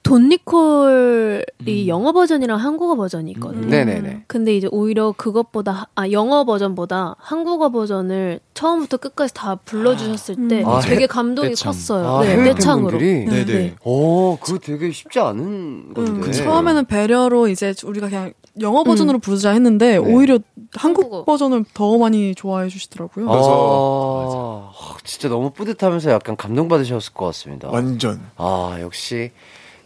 [0.04, 3.68] 돈 니콜이 영어 버전이랑 한국어 버전이 있거든요.
[3.68, 3.70] 음.
[3.70, 4.24] 네네네.
[4.26, 10.80] 근데 이제 오히려 그것보다 아 영어 버전보다 한국어 버전을 처음부터 끝까지 다 불러주셨을 때 아,
[10.80, 11.72] 되게 감동이 떼창.
[11.72, 12.08] 컸어요.
[12.08, 12.98] 아, 네, 떼창으로.
[12.98, 13.46] 네, 네네.
[13.46, 13.76] 네.
[13.84, 16.20] 오, 그거 되게 쉽지 않은 건데.
[16.20, 19.98] 그 처음에는 배려로 이제 우리가 그냥 영어 버전으로 부르자 했는데 네.
[19.98, 20.40] 오히려
[20.76, 21.26] 한국 한국어.
[21.26, 23.28] 버전을 더 많이 좋아해 주시더라고요.
[23.30, 24.72] 아,
[25.04, 27.70] 진짜 너무 뿌듯하면서 약간 감동받으셨을 것 같습니다.
[27.70, 28.22] 완전.
[28.38, 29.32] 아, 역시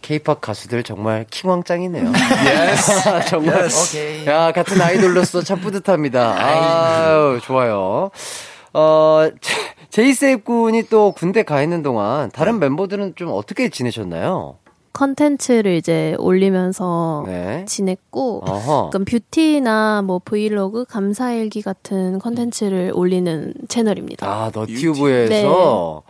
[0.02, 2.12] 케이팝 가수들 정말 킹왕짱이네요.
[3.28, 3.68] 정말.
[4.26, 6.36] 야, 같은 아이돌로서 참 뿌듯합니다.
[6.36, 8.10] 아유, 좋아요.
[8.72, 9.28] 어,
[9.90, 14.58] 제이셉 군이 또 군대 가 있는 동안 다른 멤버들은 좀 어떻게 지내셨나요?
[14.96, 17.64] 컨텐츠를 이제 올리면서 네.
[17.66, 18.90] 지냈고 어허.
[18.90, 24.26] 그럼 뷰티나 뭐 브이로그, 감사일기 같은 컨텐츠를 올리는 채널입니다.
[24.26, 26.02] 아, 너튜브에서.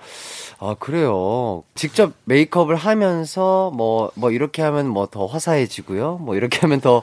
[0.58, 1.64] 아, 그래요.
[1.74, 6.18] 직접 메이크업을 하면서 뭐, 뭐 이렇게 하면 뭐 더 화사해지고요.
[6.22, 7.02] 뭐 이렇게 하면 더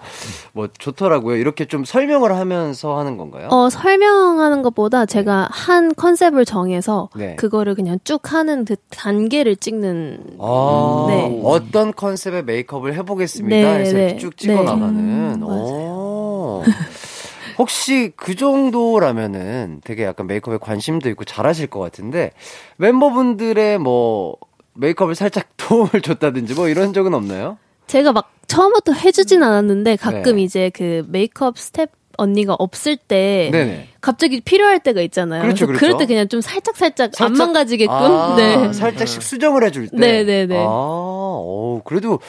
[0.53, 1.35] 뭐 좋더라고요.
[1.37, 3.47] 이렇게 좀 설명을 하면서 하는 건가요?
[3.51, 7.35] 어, 설명하는 것보다 제가 한 컨셉을 정해서 네.
[7.35, 11.41] 그거를 그냥 쭉 하는 그 단계를 찍는 아, 네.
[11.43, 13.55] 어떤 컨셉의 메이크업을 해보겠습니다.
[13.55, 14.17] 네, 해서 이렇게 네.
[14.17, 14.63] 쭉 찍어 네.
[14.63, 14.95] 나가는.
[14.97, 16.63] 음, 오.
[17.57, 22.31] 혹시 그 정도라면은 되게 약간 메이크업에 관심도 있고 잘하실 것 같은데
[22.77, 24.37] 멤버분들의 뭐
[24.75, 27.57] 메이크업을 살짝 도움을 줬다든지 뭐 이런 적은 없나요?
[27.87, 30.41] 제가 막 처음부터 해주진 않았는데 가끔 네.
[30.43, 33.87] 이제 그 메이크업 스텝 언니가 없을 때 네네.
[33.99, 35.41] 갑자기 필요할 때가 있잖아요.
[35.41, 35.79] 그렇죠, 그렇죠.
[35.79, 37.91] 그럴 때 그냥 좀 살짝 살짝, 안 살짝- 망가지게끔.
[37.95, 38.71] 아, 네.
[38.71, 39.97] 살짝씩 수정을 해줄 때.
[39.97, 40.57] 네, 네, 네.
[40.59, 42.19] 아, 오, 그래도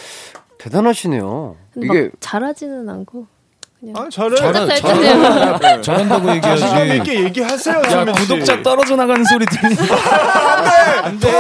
[0.59, 1.57] 대단하시네요.
[1.75, 3.27] 근데 이게 막 잘하지는 않고
[3.95, 5.81] 아, 잘하- 살짝 잘하- 네.
[5.83, 6.97] 잘한다고 얘기하지.
[6.97, 8.05] 있게 얘기하세요, 야.
[8.13, 11.05] 구독자 떨어져 나가는 소리 들리니까.
[11.07, 11.31] 안 돼.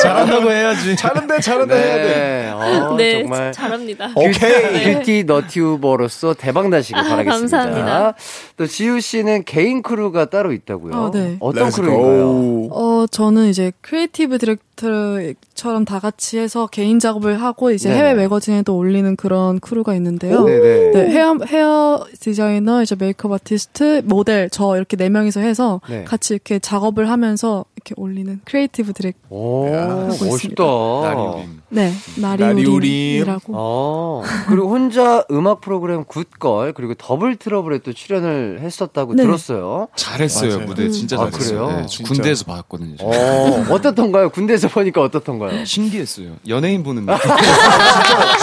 [0.00, 0.96] 잘한다고 해야지.
[0.96, 2.02] 잘한대, 잘한대 해야 돼.
[2.06, 4.10] 네, 어, 네, 정말 잘합니다.
[4.14, 4.94] 오케이.
[4.94, 7.56] 뷰티 너튜버로서 대박 나시길 아, 바라겠습니다.
[7.58, 8.14] 감사합니다.
[8.56, 10.94] 또 지우 씨는 개인 크루가 따로 있다고요.
[10.94, 11.36] 아, 네.
[11.40, 12.68] 어떤 크루인가요?
[12.72, 18.00] 어, 저는 이제 creative director처럼 다 같이 해서 개인 작업을 하고 이제 네네.
[18.00, 20.44] 해외 매거진에도 올리는 그런 크루가 있는데요.
[20.44, 20.90] 네네.
[20.92, 21.34] 네, 헤어,
[21.76, 26.04] 헤어 디자이너, 이제 메이크업 아티스트, 모델, 저 이렇게 네 명이서 해서 네.
[26.04, 30.24] 같이 이렇게 작업을 하면서 이렇게 올리는 creative direc, 오, 하고 멋있다.
[30.26, 30.64] 있습니다.
[30.64, 31.60] 나리우린.
[31.68, 32.56] 네, 나리우림.
[32.56, 33.52] 나리우림이라고.
[33.54, 39.22] 어, 그리고 혼자 음악 프로그램 굿걸, 그리고 더블 트러블에 또 출연을 했었다고 네.
[39.22, 39.86] 들었어요.
[39.94, 40.54] 잘했어요.
[40.56, 40.66] 맞아요.
[40.66, 41.66] 무대 진짜 아, 잘했어요.
[41.66, 41.80] 그래요?
[41.80, 42.12] 네, 진짜.
[42.12, 42.96] 군대에서 봤거든요.
[43.02, 44.30] 어, 어떻던가요?
[44.30, 45.64] 군대에서 보니까 어떻던가요?
[45.64, 46.32] 신기했어요.
[46.48, 47.20] 연예인 보는 느낌.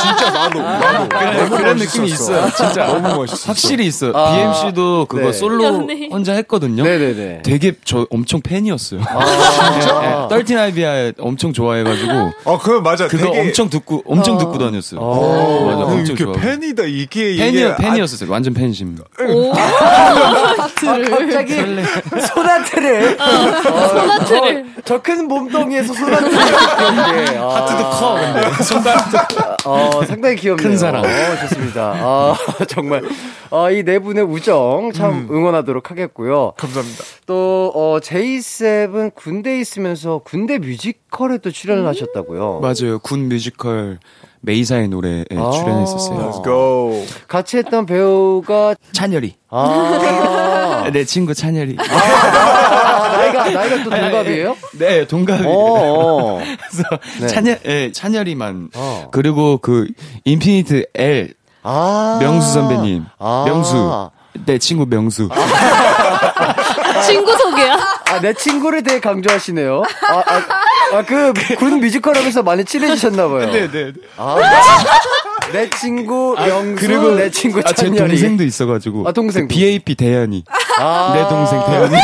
[0.01, 1.09] 진짜 나도, 나도.
[1.09, 1.91] 그런, 너무 그런 멋있었어.
[1.91, 2.49] 느낌이 있어요.
[2.55, 3.47] 진짜 너무 멋있어.
[3.47, 4.13] 확실히 있어요.
[4.15, 5.33] 아, BM 씨도 그거 네.
[5.33, 5.87] 솔로.
[6.11, 6.83] 혼자 했거든요.
[6.83, 7.41] 네네네.
[7.43, 9.01] 되게 저 엄청 팬이었어요.
[9.01, 9.32] 아,
[10.29, 13.07] 떨틴 아이비아 엄청 좋아해가지고 어, 그거 맞아.
[13.07, 14.99] 그거 되게 엄청 듣고 엄청 듣고 다녔어요.
[15.01, 15.65] 어.
[15.65, 16.33] 맞아, 그, 엄청 그 좋아.
[16.33, 18.31] 팬이다 이게 팬이 이게 팬이었어요.
[18.31, 18.97] 완전 팬심.
[19.55, 21.55] 아, 갑자기
[22.33, 23.17] 소나트를.
[23.87, 24.65] 소나트를.
[24.85, 27.37] 저큰 몸뚱이에서 소나트를.
[27.39, 27.55] 아.
[27.55, 29.17] 하트도 커 근데 손가락도
[29.65, 30.67] 어, 상당히 귀엽네요.
[30.69, 31.03] 큰 사랑.
[31.03, 31.07] 어,
[31.47, 31.93] 좋습니다.
[31.95, 32.35] 아,
[32.67, 33.01] 정말.
[33.49, 36.53] 어, 이 네 분의 우정 참 응원하도록 하겠고요.
[36.57, 37.03] 감사합니다.
[37.25, 42.59] 또, 어, 제이셉은 군대에 있으면서 군대 뮤지컬에 또 출연을 하셨다고요.
[42.61, 42.99] 맞아요.
[42.99, 43.99] 군 뮤지컬
[44.41, 45.49] 메이사의 노래에 아.
[45.51, 46.31] 출연했었어요.
[46.31, 47.05] Let's go.
[47.29, 49.35] 같이 했던 배우가, 찬열이.
[49.49, 51.77] 아, 내 친구 찬열이.
[51.79, 54.57] 아, 나이가, 나이가 또 동갑이에요?
[54.77, 55.49] 네, 동갑이에요.
[55.49, 56.39] 어, 어.
[56.43, 56.83] 그래서
[57.21, 57.27] 네.
[57.27, 58.71] 찬열, 예, 찬열이만.
[58.75, 59.07] 어.
[59.13, 59.87] 그리고 그
[60.25, 62.17] 인피니트 L 아.
[62.19, 63.05] 명수 선배님.
[63.19, 63.45] 아.
[63.47, 64.09] 명수.
[64.45, 65.29] 내 친구 명수.
[67.07, 68.02] 친구 소개야.
[68.13, 69.81] 아, 내 친구를 되게 강조하시네요.
[70.09, 73.51] 아, 아, 아, 그, 군 뮤지컬 하면서 많이 친해지셨나봐요.
[73.51, 73.91] 네, 네.
[74.17, 74.37] 아,
[75.51, 77.97] 내 친구, 명수, 그리고 내 친구 아, 제 찬열이.
[77.97, 79.07] 동생도 있어가지고.
[79.07, 79.47] 아, 동생도.
[79.47, 80.43] 그 BAP 대현이.
[80.77, 81.11] 아.
[81.15, 81.95] 내 동생 대현이.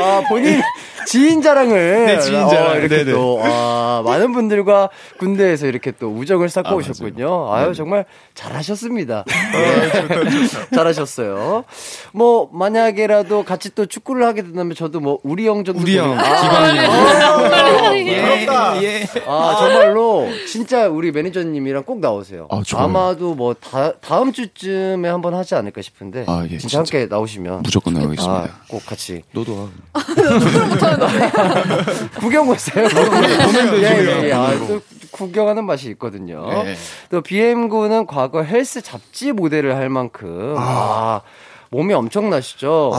[0.00, 0.62] 아, 본인
[1.06, 2.06] 지인 자랑을.
[2.06, 2.72] 네, 지인 자랑.
[2.72, 3.12] 어, 이렇게 네네.
[3.12, 7.54] 또, 아, 많은 분들과 군대에서 이렇게 또 우정을 쌓고 아, 오셨군요.
[7.54, 9.24] 아유, 정말 잘하셨습니다.
[9.52, 10.46] 네.
[10.74, 11.64] 잘하셨어요.
[12.12, 15.80] 뭐, 만약에라도 같이 또 축구를 하게 된다면 저도 뭐, 우리 형 정도.
[15.82, 18.04] 우리 형, 되면- 아, 기광이.
[18.16, 18.82] 부럽다.
[18.82, 19.04] 예.
[19.26, 22.48] 아, 정말로, 진짜 우리 매니저님이랑 꼭 나오세요.
[22.50, 22.88] 아, 좋아요.
[22.88, 26.24] 마도 뭐 다, 다음 주쯤에 한번 하지 않을까 싶은데.
[26.26, 26.78] 아, 예, 진짜, 진짜.
[26.78, 27.62] 함께 나오시면.
[27.62, 28.32] 무조건 나오겠습니다.
[28.34, 29.22] 아, 꼭 같이.
[29.32, 30.02] 너도 와.
[32.18, 32.88] 구경 오세요.
[32.88, 34.22] 보는 거지, 예.
[34.22, 34.32] 예, 예.
[34.32, 34.80] 아, 또
[35.10, 36.46] 구경하는 맛이 있거든요.
[36.66, 36.76] 예.
[37.10, 41.22] 또 BM군은 과거 헬스 잡지 모델을 할 만큼 아,
[41.70, 42.92] 몸이 엄청나시죠.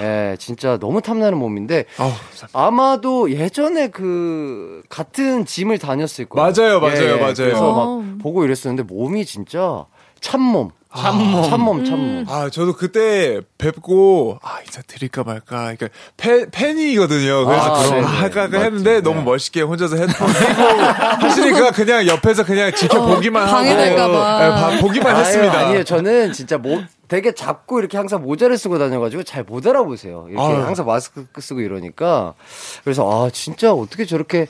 [0.00, 2.10] 예, 진짜 너무 탐나는 몸인데 아우,
[2.52, 6.52] 아마도 예전에 그 같은 짐을 다녔을 거예요.
[6.52, 7.34] 맞아요, 맞아요, 맞아요.
[7.34, 8.00] 그래서 어.
[8.02, 9.84] 막 보고 이랬었는데 몸이 진짜
[10.20, 10.70] 참몸.
[10.96, 11.42] 참몸.
[11.48, 12.24] 참몸, 참몸.
[12.28, 15.74] 아, 저도 그때 뵙고, 아, 인사 드릴까 말까.
[15.74, 17.44] 그러니까, 팬, 팬이거든요.
[17.46, 18.00] 그래서, 아, 아, 네네.
[18.06, 20.42] 할까 할까 했는데, 너무 멋있게 혼자서 헤드폰 끼고
[21.26, 23.52] 하시니까 그냥 옆에서 그냥 지켜보기만 하고.
[23.54, 24.38] 방해될까봐.
[24.40, 25.58] 네, 봐- 보기만 아유, 했습니다.
[25.58, 25.84] 아니에요.
[25.84, 30.26] 저는 진짜 모, 되게 작고 이렇게 항상 모자를 쓰고 다녀가지고 잘 못 알아보세요.
[30.28, 30.62] 이렇게 아유.
[30.64, 32.34] 항상 마스크 쓰고 이러니까.
[32.84, 34.46] 그래서 아, 진짜 어떻게 저렇게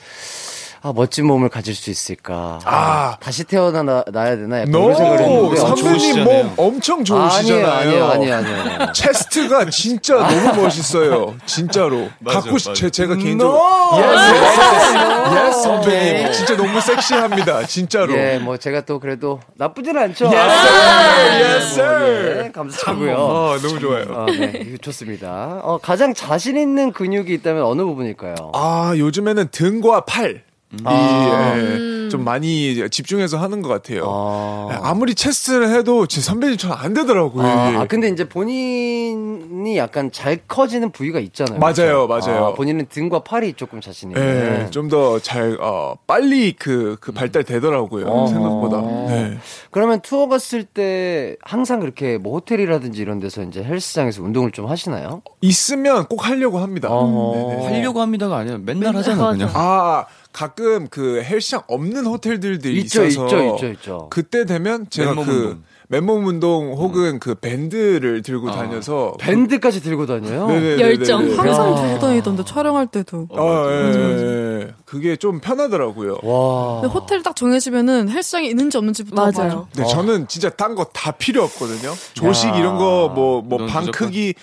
[0.83, 2.59] 아, 멋진 몸을 가질 수 있을까?
[2.65, 3.17] 아.
[3.21, 4.03] 다시 태어나야
[4.37, 4.61] 되나?
[4.61, 5.61] 약간 노 그런 생각을 했는데.
[5.61, 6.25] 아, 선배님.
[6.25, 7.67] 몸 엄청 좋으시잖아요.
[7.71, 8.93] 아니에요, 아니에요, 아니에요, 아니에요.
[8.95, 11.35] chest가 진짜 너무 멋있어요.
[11.45, 12.09] 진짜로.
[12.21, 12.75] 맞아, 갖고 싶.
[12.75, 13.61] 제, 제가 개인적으로.
[13.99, 16.33] yes, yes, yes, 선배님.
[16.33, 17.67] 진짜 너무 섹시합니다.
[17.67, 18.15] 진짜로.
[18.17, 20.27] 예, 뭐 제가 또 그래도 나쁘진 않죠.
[20.27, 22.45] Yes, 아, yes, sir.
[22.47, 23.15] 예, 감사하고요.
[23.17, 24.05] 어, 너무 좋아요.
[24.09, 25.61] 어, 네, 좋습니다.
[25.63, 28.35] 어, 가장 자신 있는 근육이 있다면 어느 부분일까요?
[28.55, 30.43] 아, 요즘에는 등과 팔.
[30.73, 31.55] 이, 아.
[31.59, 34.05] 예, 좀 많이 집중해서 하는 것 같아요.
[34.07, 34.69] 아.
[34.71, 37.45] 예, 아무리 체스트를 해도 제 선배님처럼 안 되더라고요.
[37.45, 37.79] 아, 이게.
[37.79, 41.59] 아, 근데 이제 본인이 약간 잘 커지는 부위가 있잖아요.
[41.59, 42.31] 맞아요, 그렇죠?
[42.31, 42.45] 맞아요.
[42.47, 44.23] 아, 본인은 등과 팔이 조금 자신 있는.
[44.67, 48.07] 예, 좀더 잘, 어, 빨리 그, 그 발달 되더라고요.
[48.07, 48.27] 어.
[48.29, 48.81] 생각보다.
[48.81, 49.39] 네.
[49.73, 55.23] 그러면 투어 갔을 때 항상 그렇게 뭐 호텔이라든지 이런 데서 이제 헬스장에서 운동을 좀 하시나요?
[55.41, 56.89] 있으면 꼭 하려고 합니다.
[56.91, 57.67] 어.
[57.67, 59.33] 하려고 합니다가 아니라 맨날 하잖아 맞아.
[59.33, 59.51] 그냥.
[59.55, 64.07] 아, 가끔 그 헬스장 없는 호텔들도 있죠, 있어서 있죠, 있죠, 있죠.
[64.11, 65.63] 그때 되면 제가 그 운동.
[65.89, 68.53] 맨몸 운동 혹은 그 밴드를 들고 아.
[68.53, 70.47] 다녀서 밴드까지 들고 다녀요?
[70.47, 70.81] 네네네네.
[70.83, 71.23] 열정.
[71.37, 71.75] 항상 야.
[71.83, 73.27] 들고 다니던데 촬영할 때도.
[73.33, 74.75] 아, 예, 예, 예.
[74.85, 76.19] 그게 좀 편하더라고요.
[76.23, 76.81] 와.
[76.81, 79.33] 근데 호텔 딱 정해지면은 헬스장이 있는지 없는지부터 맞아요.
[79.35, 79.69] 봐요.
[79.75, 81.93] 네, 저는 진짜 딴 거 다 필요 없거든요.
[82.15, 82.57] 조식 야.
[82.57, 84.35] 이런 거 뭐뭐넌방 크기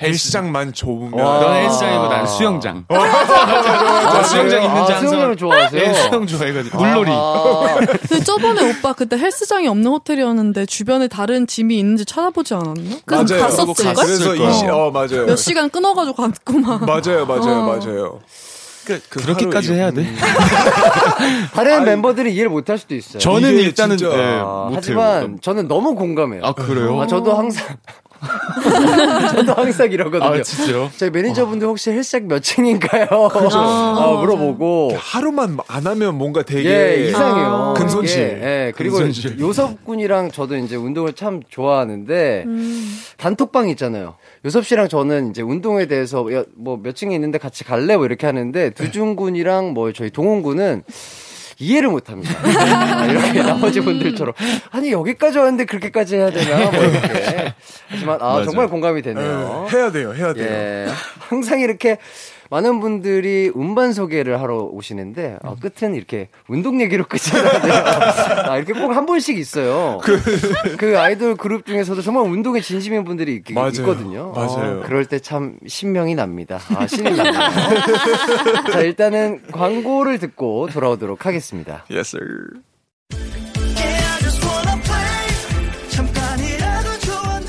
[0.00, 1.40] 헬스장만 좁으면 와.
[1.40, 2.84] 넌 헬스장이고 난 수영장.
[2.88, 4.62] 아, 수영장?
[4.62, 5.08] 있는 아, 장소.
[5.08, 5.82] 수영장을 좋아하세요?
[5.82, 7.10] 네, 수영 좋아해가지고 물놀이.
[7.12, 7.76] 아,
[8.08, 12.96] 근데 저번에 오빠 그때 헬스장이 없는 호텔이었는데 주변에 다른 짐이 있는지 찾아보지 않았나?
[13.06, 13.42] 그래서 맞아요.
[13.46, 13.94] 갔었을 걸?
[13.94, 15.26] 그래서 이 시, 어 맞아요.
[15.26, 16.80] 몇 시간 끊어가지고 갔구만.
[16.84, 17.76] 맞아요, 맞아요, 어.
[17.78, 18.20] 맞아요.
[18.84, 20.02] 그 그렇게까지 하루 해야 일- 돼?
[20.02, 20.16] 음.
[21.54, 23.18] 다른 멤버들이 이해를 못 할 수도 있어요.
[23.18, 24.76] 저는 일단은 진짜- 예, 아, 못해요.
[24.76, 26.42] 하지만 저는 너무 공감해요.
[26.44, 27.00] 아 그래요?
[27.00, 27.76] 아, 저도 항상
[29.32, 30.24] 저도 항상 이러거든요.
[30.30, 30.90] 아 진짜요?
[30.96, 33.06] 저희 매니저분들 혹시 헬스장 몇 층인가요?
[33.52, 37.74] 아, 물어보고 하루만 안 하면 뭔가 되게 예, 이상해요.
[37.76, 38.22] 큰 손실.
[38.36, 39.38] 이게, 예, 그리고 손실.
[39.38, 42.46] 요섭 군이랑 저도 이제 운동을 참 좋아하는데
[43.16, 44.14] 단톡방 있잖아요.
[44.44, 46.24] 요섭 씨랑 저는 이제 운동에 대해서
[46.56, 50.82] 뭐 몇 층에 있는데 같이 갈래 뭐 이렇게 하는데 두준 군이랑 뭐 저희 동훈 군은
[51.58, 52.34] 이해를 못 합니다.
[52.42, 54.34] 아, 이렇게 나머지 분들처럼.
[54.70, 56.70] 아니, 여기까지 왔는데 그렇게까지 해야 되나?
[56.70, 57.54] 뭐 이렇게.
[57.88, 58.44] 하지만, 아, 맞아요.
[58.44, 59.66] 정말 공감이 되네요.
[59.72, 60.46] 예, 해야 돼요, 해야 돼요.
[60.46, 60.86] 예.
[61.18, 61.98] 항상 이렇게
[62.50, 67.74] 많은 분들이 음반 소개를 하러 오시는데, 아, 끝은 이렇게 운동 얘기로 끝이 나야 돼요.
[68.50, 70.00] 아, 이렇게 꼭 한 번씩 있어요.
[70.78, 73.70] 그, 아이돌 그룹 중에서도 정말 운동에 진심인 분들이 있, 맞아요.
[73.70, 74.32] 있거든요.
[74.32, 74.80] 맞아요.
[74.80, 76.60] 어, 그럴 때 참 신명이 납니다.
[76.76, 77.32] 아, 신이 나네요.
[78.72, 81.84] 자, 일단은 광고를 듣고 돌아오도록 하겠습니다.
[81.90, 82.60] Yes, sir.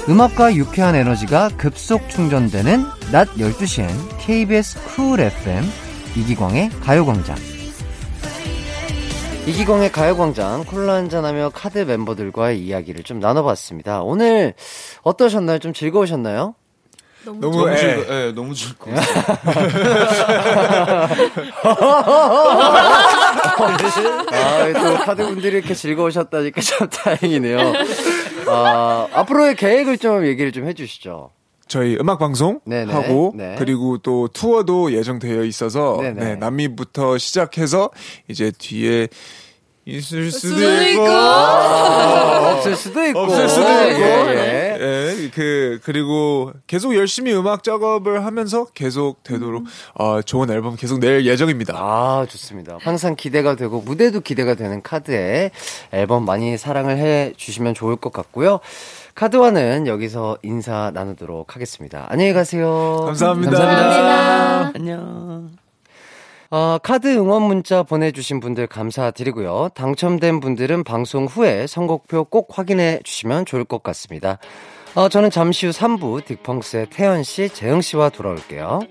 [0.10, 3.88] 음악과 유쾌한 에너지가 급속 충전되는 낮 12시엔
[4.20, 5.64] KBS 쿨 FM
[6.18, 7.38] 이기광의 가요광장.
[9.46, 14.02] 이기광의 가요광장 콜라 한잔하며 카드 멤버들과의 이야기를 좀 나눠봤습니다.
[14.02, 14.56] 오늘
[15.04, 15.60] 어떠셨나요?
[15.60, 16.56] 좀 즐거우셨나요?
[17.24, 17.76] 너무, 너무 예.
[17.78, 18.92] 즐거, 예, 너무 즐거.
[24.32, 27.74] 아, 또 카드 분들이 이렇게 즐거우셨다니까 참 다행이네요.
[28.48, 31.32] 아, 앞으로의 계획을 좀 얘기를 좀 해주시죠.
[31.68, 33.56] 저희 음악 방송 네네, 하고 네.
[33.58, 36.24] 그리고 또 투어도 예정되어 있어서 네네.
[36.24, 37.90] 네, 남미부터 시작해서
[38.28, 39.08] 이제 뒤에
[39.88, 41.08] 있을 수도, 수도 있고, 있고.
[41.08, 43.20] 아, 없을 수도 있고.
[43.20, 44.78] 없을 수도 있고 예, 예.
[44.80, 51.26] 예, 그 그리고 계속 열심히 음악 작업을 하면서 계속 되도록 어, 좋은 앨범 계속 낼
[51.26, 51.74] 예정입니다.
[51.78, 52.78] 아, 좋습니다.
[52.82, 55.52] 항상 기대가 되고 무대도 기대가 되는 카드에
[55.94, 58.60] 앨범 많이 사랑을 해 주시면 좋을 것 같고요.
[59.18, 62.06] 카드와는 여기서 인사 나누도록 하겠습니다.
[62.08, 63.02] 안녕히 가세요.
[63.08, 63.52] 감사합니다.
[63.52, 64.72] 감사합니다.
[64.76, 65.52] 안녕.
[66.52, 69.70] 어, 카드 응원 문자 보내주신 분들 감사드리고요.
[69.74, 74.38] 당첨된 분들은 방송 후에 선곡표 꼭 확인해 주시면 좋을 것 같습니다.
[74.94, 78.82] 어, 저는 잠시 후 3부 딕펑스의 태연 씨, 재흥씨와 돌아올게요.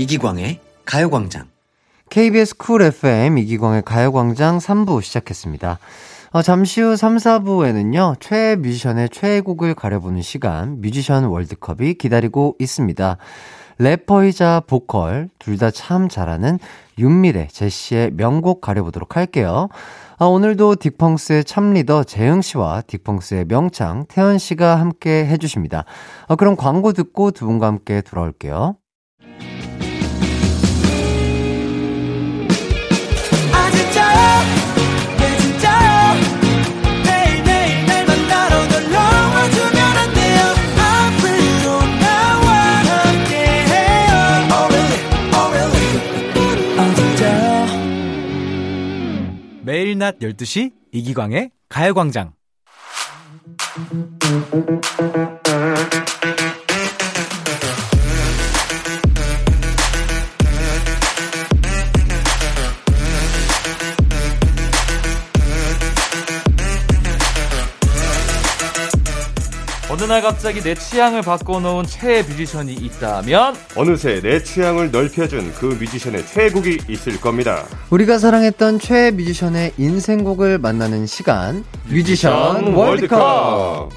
[0.00, 1.48] 이기광의 가요광장.
[2.08, 5.78] KBS 쿨 FM 이기광의 가요광장 3부 시작했습니다.
[6.30, 13.18] 어, 잠시 후 3, 4부에는요, 최애 뮤지션의 최애곡을 가려보는 시간, 뮤지션 월드컵이 기다리고 있습니다.
[13.78, 16.58] 래퍼이자 보컬 둘 다 참 잘하는
[16.98, 19.68] 윤미래, 제시의 명곡 가려보도록 할게요.
[20.18, 25.84] 아, 오늘도 딕펑스의 참리더 재흥씨와 딕펑스의 명창 태연씨가 함께 해주십니다.
[26.26, 28.76] 아, 그럼 광고 듣고 두 분과 함께 돌아올게요.
[50.00, 52.32] 낮 12시 이기광의 가요광장.
[70.10, 73.54] 어느 날 갑자기 내 취향을 바꿔놓은 최애 뮤지션이 있다면?
[73.76, 77.64] 어느새 내 취향을 넓혀준 그 뮤지션의 최애곡이 있을 겁니다.
[77.90, 81.64] 우리가 사랑했던 최애 뮤지션의 인생곡을 만나는 시간.
[81.88, 83.90] 뮤지션 월드컵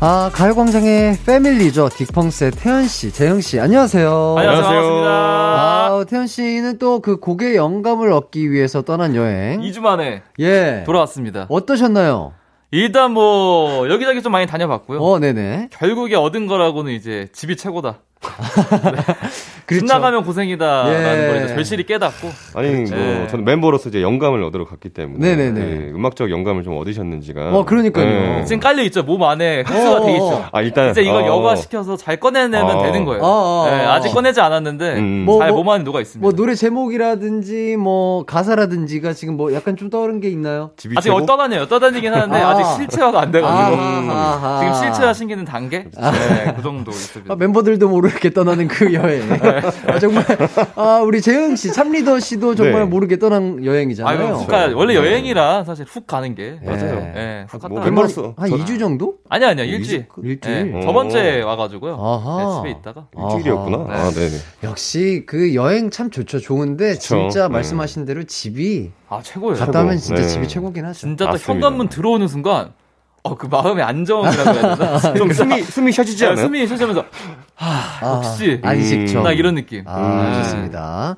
[0.00, 5.04] 아 가요광장의 패밀리죠 딕펑스의 태연씨 재영씨 안녕하세요 안녕하세요.
[5.06, 11.46] 아, 태연씨는 또 그 곡의 영감을 얻기 위해서 떠난 여행 2주 만에 예 돌아왔습니다.
[11.48, 12.32] 어떠셨나요?
[12.70, 15.00] 일단 뭐 여기저기 좀 많이 다녀봤고요.
[15.00, 17.98] 어 네네 결국에 얻은 거라고는 이제 집이 최고다.
[18.20, 18.30] 집
[19.66, 19.86] 그렇죠.
[19.86, 21.26] 나가면 고생이다라는 예.
[21.28, 23.26] 걸 이제 절실히 깨닫고 아니 뭐 네.
[23.28, 25.60] 저는 멤버로서 이제 영감을 얻으러 갔기 때문에 네네네.
[25.60, 28.04] 네, 음악적 영감을 좀 얻으셨는지가 어, 그러니까요.
[28.04, 28.44] 네.
[28.44, 29.02] 지금 깔려 있죠.
[29.02, 30.24] 몸 안에 흡수가 어, 돼 어, 있죠.
[30.26, 30.48] 어.
[30.52, 32.82] 아 일단 이제 이걸 어, 여과시켜서 잘 꺼내내면 어.
[32.82, 33.22] 되는 거예요.
[33.22, 33.90] 어, 어, 네, 어.
[33.90, 35.24] 아직 꺼내지 않았는데 음.
[35.24, 36.22] 뭐, 잘 뭐, 몸 안에 녹아 있습니다.
[36.22, 40.72] 뭐 노래 제목이라든지 뭐 가사라든지가 지금 뭐 약간 좀 떠오른 게 있나요?
[40.76, 41.10] 집이 아직?
[41.26, 41.66] 떠다녀요.
[41.66, 42.50] 떠다니긴 하는데 아.
[42.50, 42.54] 아.
[42.54, 44.60] 직 실체화가 안 돼가지고 아하, 아하.
[44.60, 45.84] 지금 실체화 신기는 단계.
[45.84, 47.32] 네, 그 정도 있습니다.
[47.32, 49.22] 아, 멤버들도 모르게 떠나는 그 여행.
[49.86, 50.24] 아, 정말
[50.76, 52.84] 아, 우리 재흥 씨, 참리더 씨도 정말 네.
[52.86, 54.18] 모르게 떠난 여행이잖아요.
[54.18, 56.58] 아유, 훅 가, 원래 여행이라 사실 훅 가는 게.
[56.62, 56.66] 예.
[56.66, 57.12] 맞아요.
[57.16, 57.74] 예, 훅 갔다.
[57.90, 59.14] 뭐한 저- 2주 정도?
[59.28, 60.06] 아니야, 아니야, 일주일.
[60.22, 60.72] 일주일.
[60.74, 60.80] 예, 어.
[60.82, 61.94] 저번 주에 와 가지고요.
[61.94, 62.62] 아하.
[62.64, 63.06] 네, 집에 있다가.
[63.16, 63.76] 일주일이었구나.
[63.92, 64.06] 아하.
[64.06, 64.36] 아 네네.
[64.64, 66.38] 역시 그 여행 참 좋죠.
[66.40, 67.00] 좋은데 그쵸.
[67.00, 67.52] 진짜 네.
[67.52, 69.56] 말씀하신 대로 집이 아, 최고예요.
[69.56, 70.28] 갔다 오면 진짜 네.
[70.28, 70.98] 집이 최고긴 하죠.
[70.98, 71.52] 진짜 딱 맞습니다.
[71.52, 72.72] 현관문 들어오는 순간,
[73.22, 74.98] 어, 그 마음의 안정이라고 해야 되나?
[75.14, 76.44] 좀 숨이 숨이 쉬어지지 네, 않아요?
[76.46, 77.04] 숨이 쉬쉬면서
[77.54, 78.60] 하, 역시.
[78.62, 79.22] 아, 안식처.
[79.22, 79.84] 나 이런 느낌.
[79.86, 80.42] 아, 네.
[80.42, 81.16] 좋습니다.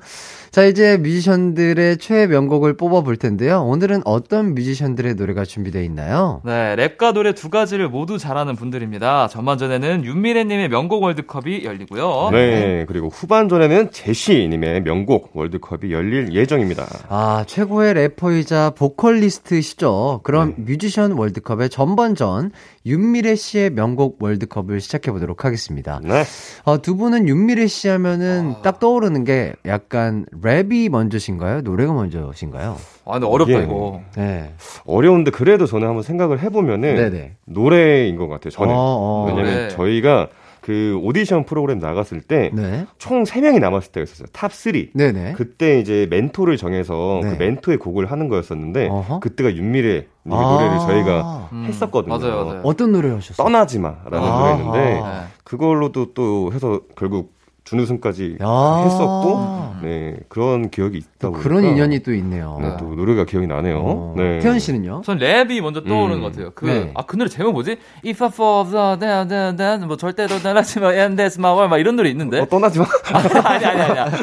[0.51, 3.63] 자, 이제 뮤지션들의 최애 명곡을 뽑아볼 텐데요.
[3.63, 6.41] 오늘은 어떤 뮤지션들의 노래가 준비되어 있나요?
[6.45, 9.27] 네, 랩과 노래 두 가지를 모두 잘하는 분들입니다.
[9.27, 12.29] 전반전에는 윤미래님의 명곡 월드컵이 열리고요.
[12.31, 16.87] 네 그리고 후반전에는 제시님의 명곡 월드컵이 열릴 예정입니다.
[17.09, 20.21] 아, 최고의 래퍼이자 보컬리스트시죠.
[20.23, 22.51] 그럼 뮤지션 월드컵의 전반전
[22.87, 25.99] 윤미래 씨의 명곡 월드컵을 시작해 보도록 하겠습니다.
[26.03, 26.23] 네.
[26.63, 31.61] 어, 두 분은 윤미래 씨 하면은 딱 떠오르는 게 약간 랩이 먼저신가요?
[31.61, 32.77] 노래가 먼저신가요?
[33.05, 33.63] 아, 근데 어렵다, 예.
[33.63, 34.01] 이거.
[34.15, 34.53] 네.
[34.85, 37.35] 어려운데 그래도 저는 한번 생각을 해보면은 네네.
[37.45, 38.51] 노래인 것 같아요.
[38.51, 39.25] 저는 어, 어.
[39.27, 39.69] 왜냐면 네.
[39.69, 40.29] 저희가
[40.67, 42.85] 그 오디션 프로그램 나갔을 때 네.
[42.97, 44.27] 총 3명이 남았을 때가 있었어요.
[44.33, 44.73] top 3.
[44.93, 45.35] 네네.
[45.37, 47.29] 그때 이제 멘토를 정해서 네.
[47.29, 49.21] 그 멘토의 곡을 하는 거였었는데 어허.
[49.21, 50.41] 그때가 윤미래 님 아.
[50.41, 52.17] 노래를 저희가 음, 했었거든요.
[52.17, 52.61] 맞아요, 맞아요.
[52.65, 53.45] 어떤 노래 하셨어요?
[53.47, 54.39] 떠나지 마라는 아하.
[54.57, 55.23] 노래였는데 네.
[55.45, 57.36] 그걸로도 또 해서 결국
[57.67, 58.83] 준우승까지 야.
[58.85, 62.57] 했었고 네 그런 기억이 있다 또 보니까 그런 인연이 또 있네요.
[62.61, 63.79] 네, 또 노래가 기억이 나네요.
[63.79, 64.13] 어.
[64.15, 64.39] 네.
[64.39, 65.01] 태연 씨는요?
[65.03, 66.21] 전 랩이 먼저 떠오르는 음.
[66.21, 66.51] 것 같아요.
[66.55, 66.91] 그, 네.
[66.95, 67.77] 아, 그 노래 제목 뭐지?
[68.05, 71.69] If I fall, the, the, the, the, 뭐 절대로 떠나지 마, and that's my world,
[71.69, 72.39] 막 이런 노래 있는데.
[72.39, 72.85] 어, 떠나지 마.
[73.13, 74.15] 아니, 아니, 아니, 아니.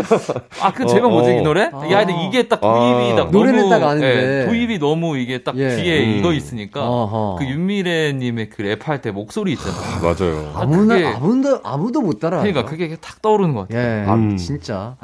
[0.60, 1.38] 아, 그 제목 어, 뭐지, 어.
[1.38, 1.70] 이 노래?
[1.72, 1.90] 아.
[1.90, 3.16] 야, 근데 이게 딱 도입이 아.
[3.16, 3.70] 딱 노래는 너무.
[3.70, 4.42] 딱 아는데.
[4.42, 5.76] 예, 도입이 너무 이게 딱 예.
[5.76, 6.18] 뒤에 음.
[6.18, 6.88] 이거 있으니까.
[6.88, 7.36] 어허.
[7.38, 10.00] 그 윤미래님의 그 랩할 때 목소리 있잖아요.
[10.02, 10.52] 맞아요.
[10.54, 12.38] 아무나 아무도 아무도 못 따라.
[12.38, 14.06] 그러니까 그게 탁 떠 오르는 것 같아요.
[14.08, 14.36] 예, 음.
[14.36, 14.96] 진짜.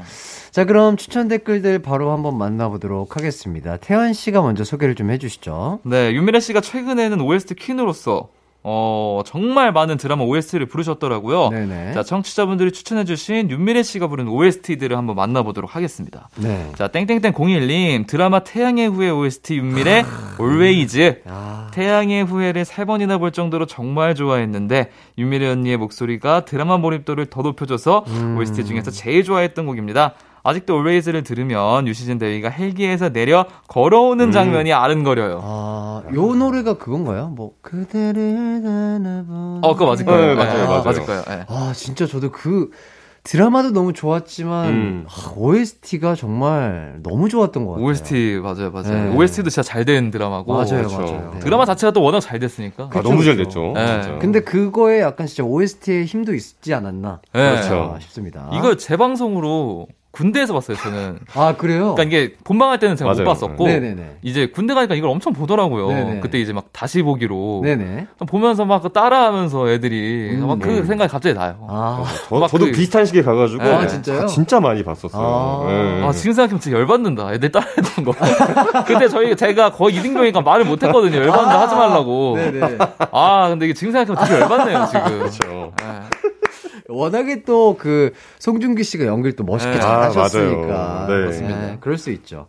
[0.50, 3.76] 자, 그럼 추천 댓글들 바로 한번 만나보도록 하겠습니다.
[3.76, 5.80] 태연 씨가 먼저 소개를 좀 해주시죠.
[5.84, 8.28] 네, 윤미래 씨가 최근에는 OST 퀸으로서
[8.62, 11.48] 어, 정말 많은 드라마 OST를 부르셨더라고요.
[11.48, 11.92] 네네.
[11.94, 16.28] 자, 청취자분들이 추천해주신 윤미래 씨가 부른 OST들을 한번 만나보도록 하겠습니다.
[16.36, 16.70] 네.
[16.76, 20.04] 자, 땡땡땡 01님, 드라마 태양의 후예 OST 윤미래,
[20.38, 21.22] Always.
[21.26, 27.40] 아, 태양의 후예를 세 번이나 볼 정도로 정말 좋아했는데, 윤미래 언니의 목소리가 드라마 몰입도를 더
[27.40, 28.36] 높여줘서 음.
[28.38, 30.14] OST 중에서 제일 좋아했던 곡입니다.
[30.42, 35.40] 아직도 Always를 들으면 유시진 대위가 헬기에서 내려 걸어오는 장면이 아른거려요.
[35.42, 37.28] 아, 요 노래가 그건가요?
[37.28, 40.26] 뭐, 그대를 안아보 어, 그거 맞을 거예요.
[40.28, 40.82] 네, 맞아요, 예, 맞아요.
[40.82, 41.22] 맞을 거예요.
[41.30, 41.44] 예.
[41.48, 42.70] 아, 진짜 저도 그,
[43.22, 45.06] 드라마도 너무 좋았지만 음.
[45.36, 47.86] OST가 정말 너무 좋았던 것 같아요.
[47.86, 49.10] OST 맞아요, 맞아요.
[49.10, 49.14] 네.
[49.16, 50.96] OST도 진짜 잘 된 드라마고 맞아요, 그렇죠.
[50.96, 51.30] 맞아요.
[51.34, 51.40] 네.
[51.40, 52.88] 드라마 자체가 또 워낙 잘 됐으니까.
[52.90, 53.72] 아, 너무 잘 됐죠.
[53.74, 54.18] 네.
[54.22, 57.50] 근데 그거에 약간 진짜 OST의 힘도 있지 않았나 네.
[57.50, 57.98] 그렇죠.
[58.00, 58.48] 싶습니다.
[58.54, 61.18] 이걸 재방송으로 군대에서 봤어요, 저는.
[61.34, 61.94] 아 그래요?
[61.94, 63.22] 그러니까 이게 본방할 때는 제가 맞아요.
[63.22, 64.16] 못 봤었고 네네네.
[64.22, 65.86] 이제 군대 가니까 이걸 엄청 보더라고요.
[65.88, 66.20] 네네.
[66.20, 68.08] 그때 이제 막 다시 보기로 네네.
[68.26, 70.48] 보면서 막그 따라하면서 애들이 음.
[70.48, 71.64] 막그 생각이 갑자기 나요.
[71.68, 74.26] 아, 저, 막 저도 그- 비슷한 시기에 가가지고 아, 진짜요?
[74.26, 75.22] 진짜 많이 봤었어요.
[75.24, 75.70] 아.
[75.72, 76.04] 네.
[76.04, 77.32] 아, 지금 생각하면 진짜 열받는다.
[77.34, 78.12] 애들 따라했던 거.
[78.86, 81.18] 그때 저희, 제가 거의 2등병이니까 말을 못 했거든요.
[81.18, 82.36] 열받는다 하지 말라고.
[82.36, 82.78] 네네.
[83.12, 85.18] 아, 근데 이게 지금 생각하면 되게 열받네요, 지금.
[85.20, 85.72] 그렇죠.
[86.90, 86.96] 네.
[86.96, 89.80] 워낙에 또 그 송중기 씨가 연기를 또 멋있게 네.
[89.80, 90.74] 잘하셨으니까.
[90.74, 91.06] 아.
[91.08, 91.24] 네.
[91.26, 91.76] 맞습니다.
[91.80, 92.46] 그럴 수 있죠.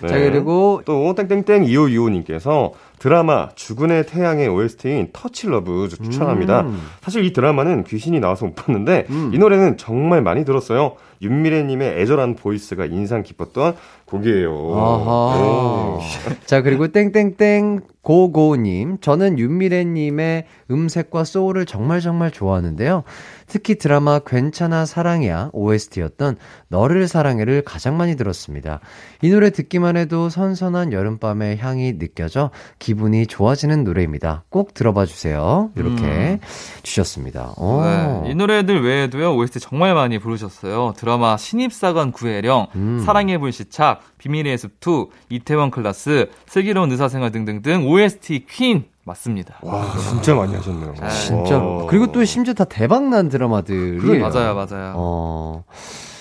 [0.00, 0.08] 네.
[0.08, 6.62] 자 그리고 또 땡땡땡 2525님께서 드라마 주군의 태양의 OST인 Touch Love 추천합니다.
[6.62, 6.80] 음.
[7.02, 9.30] 사실 이 드라마는 귀신이 나와서 못 봤는데 음.
[9.34, 10.96] 이 노래는 정말 많이 들었어요.
[11.22, 13.74] 윤미래님의 애절한 보이스가 인상 깊었던
[14.06, 16.00] 곡이에요.
[16.46, 18.98] 자, 그리고 땡땡땡 고고님.
[19.00, 23.04] 저는 윤미래님의 음색과 소울을 정말 정말 좋아하는데요.
[23.50, 26.36] 특히 드라마 괜찮아 사랑이야 OST였던
[26.68, 28.78] 너를 사랑해를 가장 많이 들었습니다.
[29.22, 34.44] 이 노래 듣기만 해도 선선한 여름밤의 향이 느껴져 기분이 좋아지는 노래입니다.
[34.48, 35.70] 꼭 들어봐 주세요.
[35.74, 36.38] 이렇게
[36.84, 37.54] 주셨습니다.
[37.56, 37.82] 오.
[37.82, 40.94] 네, 이 노래들 외에도요, OST 정말 많이 부르셨어요.
[40.96, 43.02] 드라마 신입사관 구혜령, 음.
[43.04, 49.58] 사랑의 불시착, 비밀의 숲2, 이태원 클라스, 슬기로운 의사생활 등등등 OST 퀸 맞습니다.
[49.62, 50.94] 와, 진짜 많이 하셨네요.
[51.00, 51.08] 네.
[51.08, 51.76] 진짜로.
[51.78, 51.86] 와.
[51.86, 53.98] 그리고 또 심지어 다 대박난 드라마들이.
[53.98, 54.28] 그래요.
[54.28, 54.94] 맞아요, 맞아요.
[54.96, 55.64] 어,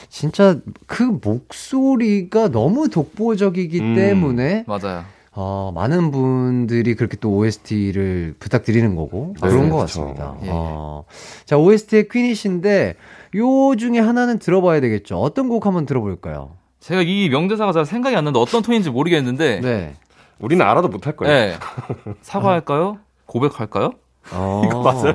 [0.10, 3.96] 진짜 그 목소리가 너무 독보적이기 음.
[3.96, 5.04] 때문에 맞아요.
[5.32, 10.02] 어, 많은 분들이 그렇게 또 OST를 부탁드리는 거고 네, 그런 것 그렇죠.
[10.02, 10.36] 같습니다.
[10.44, 10.48] 예.
[10.52, 11.06] 어,
[11.46, 12.96] 자 OST의 퀸이신데
[13.36, 15.18] 요 중에 하나는 들어봐야 되겠죠.
[15.18, 16.52] 어떤 곡 한번 들어볼까요?
[16.80, 19.94] 제가 이 명대사가 잘 생각이 안 나는데 어떤 톤인지 모르겠는데, 네.
[20.40, 21.34] 우리는 알아도 못할 거예요.
[21.34, 21.58] 네.
[22.22, 22.98] 사과할까요?
[23.26, 23.92] 고백할까요?
[24.32, 25.14] 어, 맞아요?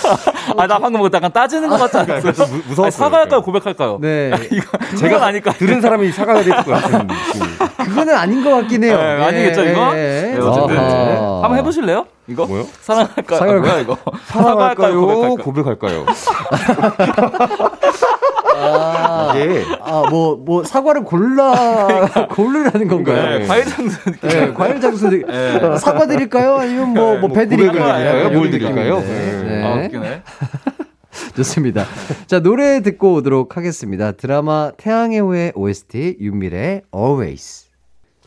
[0.56, 2.16] 아, 나 방금 뭐 약간 따지는 것 같지 않았어요?
[2.18, 2.84] 약간 좀 무- 무서웠어요.
[2.84, 3.42] 아니, 사과할까요?
[3.42, 3.98] 고백할까요?
[4.00, 4.30] 네.
[4.50, 5.52] 이거, 제가 아닐까?
[5.52, 7.46] 들은 사람이 사과가 될 것 같은 느낌이.
[7.88, 8.96] 그거는 아닌 것 같긴 해요.
[8.96, 9.96] 네, 아니겠죠, 이거?
[9.96, 10.34] 예.
[10.34, 10.78] 네, 어쨌든.
[10.78, 11.40] 아하.
[11.42, 12.06] 한번 해보실래요?
[12.26, 12.46] 이거?
[12.46, 12.64] 뭐요?
[12.80, 13.38] 사랑할까요?
[13.38, 13.60] 사과할까요?
[13.60, 13.96] 뭐야, 이거?
[14.26, 15.00] 사랑할까요?
[15.00, 15.36] 고백할까요?
[15.36, 16.06] 고백할까요?
[18.56, 21.52] 아, 이게 아, 뭐, 뭐, 사과를 골라,
[22.30, 23.38] 고르라는 건가요?
[23.38, 23.98] 네, 과일 장수.
[24.22, 25.78] 네, 과일 장수 드- 네.
[25.78, 26.56] 사과 드릴까요?
[26.56, 28.30] 아니면 뭐, 뭐, 배 고백을 드릴까요?
[28.30, 28.96] 뭘 드릴까요?
[29.00, 29.44] 느낌인데.
[29.48, 29.62] 네.
[29.64, 29.86] 아, 네.
[29.86, 30.22] 웃기네.
[31.36, 31.84] 좋습니다.
[32.26, 34.12] 자, 노래 듣고 오도록 하겠습니다.
[34.12, 37.66] 드라마 태양의 후예 OST 윤미래 Always.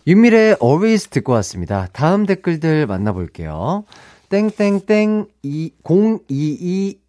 [0.06, 1.88] 윤미래 Always 듣고 왔습니다.
[1.92, 3.84] 다음 댓글들 만나볼게요.
[4.30, 5.26] 땡땡땡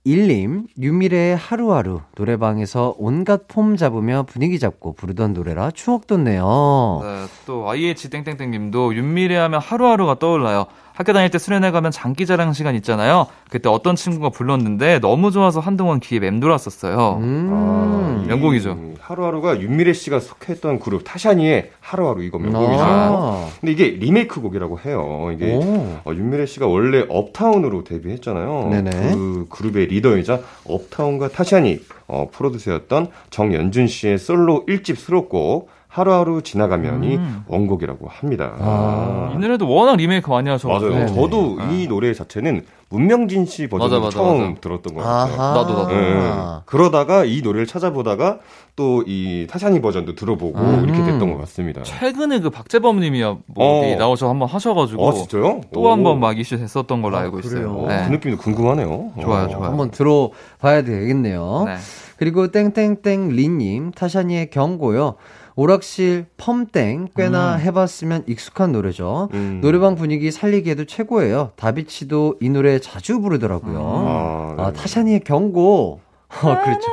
[0.09, 7.00] 0221님, 윤미래의 하루하루 노래방에서 온갖 폼 잡으며 분위기 잡고 부르던 노래라 추억 돋네요.
[7.02, 10.66] 네, 또 IH 땡땡땡 님도 윤미래 하면 하루하루가 떠올라요.
[10.99, 13.28] 학교 다닐 때 수련회 가면 장기 자랑 시간 있잖아요.
[13.51, 17.18] 그때 어떤 친구가 불렀는데 너무 좋아서 한동안 귀에 맴돌았었어요.
[17.20, 17.51] 음.
[17.53, 18.76] 아, 이 명곡이죠.
[18.99, 22.82] 하루하루가 윤미래 씨가 속했던 그룹 타샤니의 하루하루 이거 명곡이죠.
[22.82, 23.49] 아.
[23.61, 25.30] 근데 이게 리메이크 곡이라고 해요.
[25.32, 26.01] 이게 오.
[26.05, 28.68] 어, 윤미래 씨가 원래 업타운으로 데뷔했잖아요.
[28.72, 28.90] 네네.
[29.14, 31.78] 그 그룹의 리더이자 업타운과 타샤니
[32.09, 37.45] 어, 프로듀서였던 정연준 씨의 솔로 1집 수록곡 하루하루 지나가면이 음.
[37.49, 38.53] 원곡이라고 합니다.
[38.61, 39.32] 아.
[39.34, 40.91] 이 노래도 워낙 리메이크 많이 하셔가지고.
[40.93, 41.07] 맞아요.
[41.07, 41.20] 네네.
[41.20, 44.61] 저도 이 노래 자체는 문명진 씨 버전을 맞아, 처음 맞아.
[44.61, 45.34] 들었던 것 같아요.
[45.41, 45.55] 아하.
[45.55, 45.95] 나도, 나도.
[45.95, 46.62] 예.
[46.66, 48.39] 그러다가 이 노래를 찾아보다가
[48.76, 50.84] 또 이 타샤니 버전도 들어보고 음.
[50.84, 51.82] 이렇게 됐던 것 같습니다.
[51.82, 53.80] 최근에 그 박재범님이 뭐 어.
[53.80, 55.62] 어디 나오셔서 한번 하셔가지고 아 진짜요?
[55.72, 56.05] 또한 오.
[56.05, 57.86] 번막 이슈 됐었던 걸로 아, 알고 있어요.
[57.89, 58.05] 네.
[58.07, 59.12] 그 느낌도 궁금하네요.
[59.20, 59.49] 좋아요, 어.
[59.49, 59.64] 좋아요.
[59.70, 61.64] 한번 들어봐야 되겠네요.
[61.66, 61.76] 네.
[62.18, 65.14] 그리고 땡땡땡 리님 타샤니의 경고요.
[65.59, 69.28] 오락실 펌땡 꽤나 해봤으면 익숙한 노래죠.
[69.34, 69.59] 음.
[69.61, 71.50] 노래방 분위기 살리기에도 최고예요.
[71.56, 73.80] 다비치도 이 노래 자주 부르더라고요.
[73.82, 74.78] 아, 아, 네.
[74.78, 75.98] 타샤니의 경고.
[76.28, 76.86] 어, 그렇죠.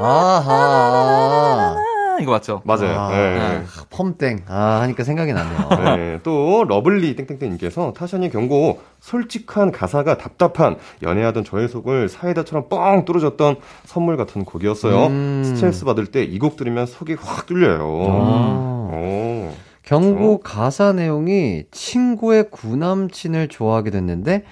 [0.00, 1.76] 아하.
[2.12, 2.60] 아, 이거 맞죠?
[2.64, 2.98] 맞아요.
[2.98, 3.62] 아, 네.
[3.90, 4.44] 펌땡.
[4.48, 5.68] 아, 하니까 생각이 나네요.
[5.96, 13.56] 네, 또 러블리 땡땡땡님께서 타샤니 경고 솔직한 가사가 답답한 연애하던 저의 속을 사이다처럼 뻥 뚫어줬던
[13.84, 15.06] 선물 같은 곡이었어요.
[15.06, 15.42] 음.
[15.44, 17.80] 스트레스 받을 때 이 곡 들으면 속이 확 뚫려요.
[18.08, 18.90] 아.
[18.92, 19.52] 오.
[19.84, 24.44] 경고 가사 내용이 친구의 구남친을 좋아하게 됐는데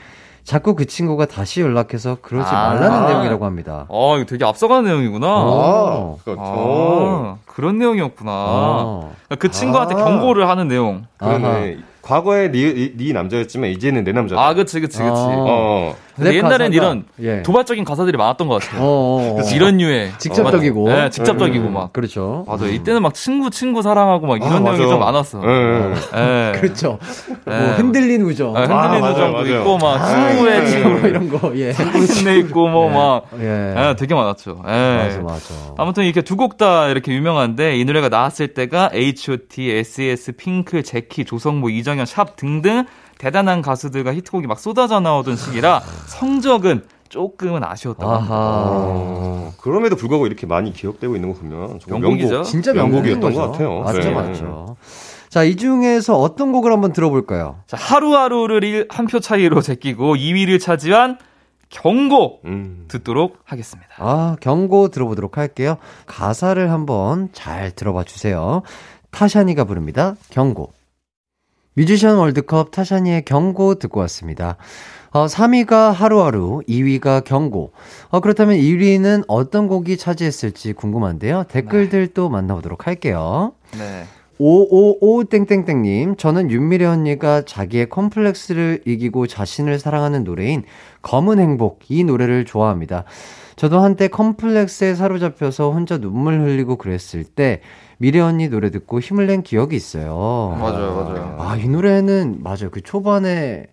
[0.45, 2.75] 자꾸 그 친구가 다시 연락해서 그러지 아.
[2.75, 3.87] 말라는 내용이라고 합니다.
[3.89, 5.27] 어, 이거 되게 앞서가는 내용이구나.
[5.29, 6.17] 어.
[6.19, 6.43] 아, 그렇죠.
[6.43, 8.33] 아, 그런 내용이었구나.
[8.33, 9.15] 어.
[9.39, 10.05] 그 친구한테 아.
[10.05, 11.07] 경고를 하는 내용.
[11.19, 11.79] 그러네.
[12.03, 14.43] 과거에 네, 네 남자였지만 이제는 내 남자다.
[14.43, 15.11] 아, 그치, 그치, 그치.
[15.11, 15.15] 아.
[15.17, 15.95] 어.
[16.25, 17.43] 근데 랩 옛날엔 이런 예.
[17.43, 18.81] 도발적인 가사들이 많았던 것 같아요.
[18.83, 19.55] 어, 어, 어.
[19.55, 20.89] 이런 유의 직접적이고.
[20.89, 21.93] 네, 직접적이고 음, 막.
[21.93, 22.45] 그렇죠.
[22.47, 22.69] 맞아요.
[22.73, 24.91] 이때는 막 친구 친구 사랑하고 막 이런 아, 내용이 맞아.
[24.91, 25.43] 좀 많았어.
[25.45, 25.95] 예.
[26.15, 26.53] 예.
[26.61, 26.99] 그렇죠.
[27.45, 27.59] 뭐 예.
[27.73, 28.57] 흔들린 우정.
[28.57, 29.59] 아, 흔들리는 아, 점도 맞아요.
[29.61, 31.53] 있고 막 아, 친구의 예, 친구 뭐 이런 거.
[31.57, 31.73] 예.
[31.73, 33.75] 신내 있고 뭐막 예.
[33.91, 34.63] 예, 되게 많았죠.
[34.67, 34.97] 예.
[35.05, 35.55] 맞아, 맞아.
[35.79, 41.25] 아무튼 이렇게 두 곡 다 이렇게 유명한데 이 노래가 나왔을 때가 H.O.T, S.E.S, 핑크, 제키,
[41.25, 42.85] 조성모, 이정현, 샵 등등
[43.21, 48.35] 대단한 가수들과 히트곡이 막 쏟아져 나오던 시기라 성적은 조금은 아쉬웠다고 합니다.
[48.39, 52.29] 어, 그럼에도 불구하고 이렇게 많이 기억되고 있는 거 보면 명곡이죠.
[52.29, 53.51] 명곡, 진짜 명곡이었던 것.
[53.53, 53.81] 같아요.
[53.81, 54.11] 맞죠, 네.
[54.15, 54.77] 맞죠.
[55.29, 57.57] 자, 이 중에서 어떤 곡을 한번 들어볼까요?
[57.67, 61.19] 자, 하루하루를 한 표 차이로 제끼고 2위를 차지한
[61.69, 62.87] 경고 음.
[62.89, 63.91] 듣도록 하겠습니다.
[63.99, 65.77] 아, 경고 들어보도록 할게요.
[66.07, 68.63] 가사를 한번 잘 들어봐 주세요.
[69.11, 70.15] 타샤니가 부릅니다.
[70.31, 70.73] 경고.
[71.75, 74.57] 뮤지션 월드컵 타샤니의 경고 듣고 왔습니다.
[75.13, 77.73] 어, 3위가 하루하루, 2위가 경고.
[78.11, 81.45] 어, 그렇다면 1위는 어떤 곡이 차지했을지 궁금한데요.
[81.49, 83.53] 댓글들 또 만나보도록 할게요.
[83.79, 84.05] 네.
[84.41, 90.65] 555땡땡땡님, 저는 윤미래 언니가 자기의 컴플렉스를 이기고 자신을 사랑하는 노래인
[91.03, 93.05] 검은 행복, 이 노래를 좋아합니다.
[93.57, 97.61] 저도 한때 컴플렉스에 사로잡혀서 혼자 눈물 흘리고 그랬을 때,
[98.01, 100.57] 미래 언니 노래 듣고 힘을 낸 기억이 있어요.
[100.59, 101.37] 맞아요, 맞아요.
[101.39, 102.71] 아, 이 노래는, 맞아요.
[102.71, 103.67] 그 초반에,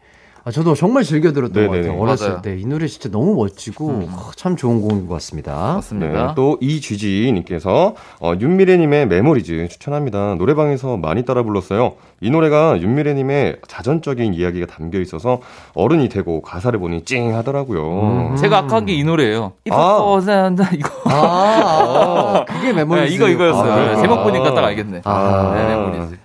[0.48, 1.88] 아, 저도 정말 즐겨 들었던 것 네네네.
[1.90, 2.02] 같아요.
[2.02, 2.42] 어렸을.
[2.42, 2.58] 때.
[2.58, 5.74] 이 노래 진짜 너무 멋지고, 아, 참 좋은 곡인 것 같습니다.
[5.76, 6.28] 맞습니다.
[6.28, 10.36] 네, 또 이쥐지님께서 어, 윤미래님의 Memories 추천합니다.
[10.36, 11.96] 노래방에서 많이 따라 불렀어요.
[12.22, 15.42] 이 노래가 윤미래님의 자전적인 이야기가 담겨 있어서
[15.74, 18.30] 어른이 되고 가사를 보니 찡하더라고요.
[18.32, 18.36] 음.
[18.38, 19.52] 제가 아까 한 게 이 노래예요.
[19.70, 19.98] 아.
[19.98, 20.90] 이거 산다 이거.
[21.12, 23.72] 아, 아, 그게 메모리 네, 이거 이거였어요.
[23.74, 25.02] 아, 제목 보니까 딱 알겠네.
[25.04, 25.52] 아.
[25.58, 26.18] 네, Memories.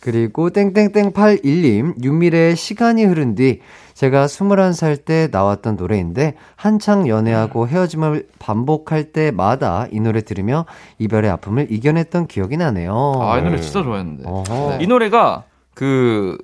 [0.00, 3.60] 그리고 땡땡땡81님 윤미래의 시간이 흐른 뒤
[3.94, 10.64] 제가 21살 때 나왔던 노래인데 한창 연애하고 헤어짐을 반복할 때마다 이 노래 들으며
[10.98, 13.12] 이별의 아픔을 이겨냈던 기억이 나네요.
[13.20, 13.62] 아, 이 노래 네.
[13.62, 14.24] 진짜 좋아했는데.
[14.26, 14.78] 어허.
[14.80, 15.44] 이 노래가
[15.74, 16.38] 그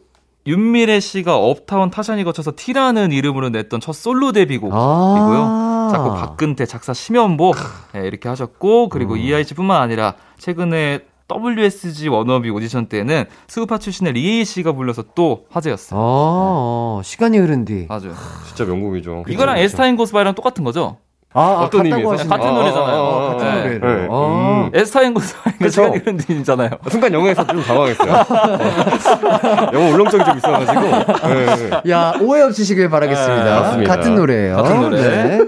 [0.46, 4.76] 윤미래 씨가 업타운 타샤니 거쳐서 T라는 이름으로 냈던 첫 솔로 데뷔곡이고요.
[4.78, 5.88] 아.
[5.90, 7.52] 작곡 박근태, 작사 심현보
[7.94, 9.18] 네, 이렇게 하셨고 그리고 음.
[9.18, 15.98] EIC뿐만 아니라 최근에 WSG 워너비 오디션 때는 스우파 출신의 리에이 씨가 불러서 또 화제였어요.
[16.00, 17.86] 어, 시간이 흐른 뒤.
[17.88, 18.12] 맞아요.
[18.46, 19.24] 진짜 명곡이죠.
[19.28, 20.98] 이거랑 As Time Goes By랑 똑같은 거죠?
[21.32, 22.28] 아, 아, 어떤 의미에서?
[22.28, 23.02] 같은 아, 노래잖아요.
[23.02, 23.54] 아, 아, 같은 네.
[23.78, 23.80] 노래를.
[24.02, 24.08] 네.
[24.10, 24.64] 아.
[24.64, 24.70] 음.
[24.72, 25.68] 에스타인 고스바이가.
[25.68, 26.70] 시간이 흐른 뒤잖아요.
[26.88, 28.12] 순간 영어에서 좀 당황했어요.
[28.12, 29.68] 어.
[29.74, 30.80] 영어 울렁증이 좀 있어가지고.
[30.80, 31.90] 네.
[31.90, 33.76] 야, 오해 없으시길 바라겠습니다.
[33.76, 33.84] 네.
[33.84, 34.56] 같은 노래예요.
[34.56, 35.38] 같은 노래.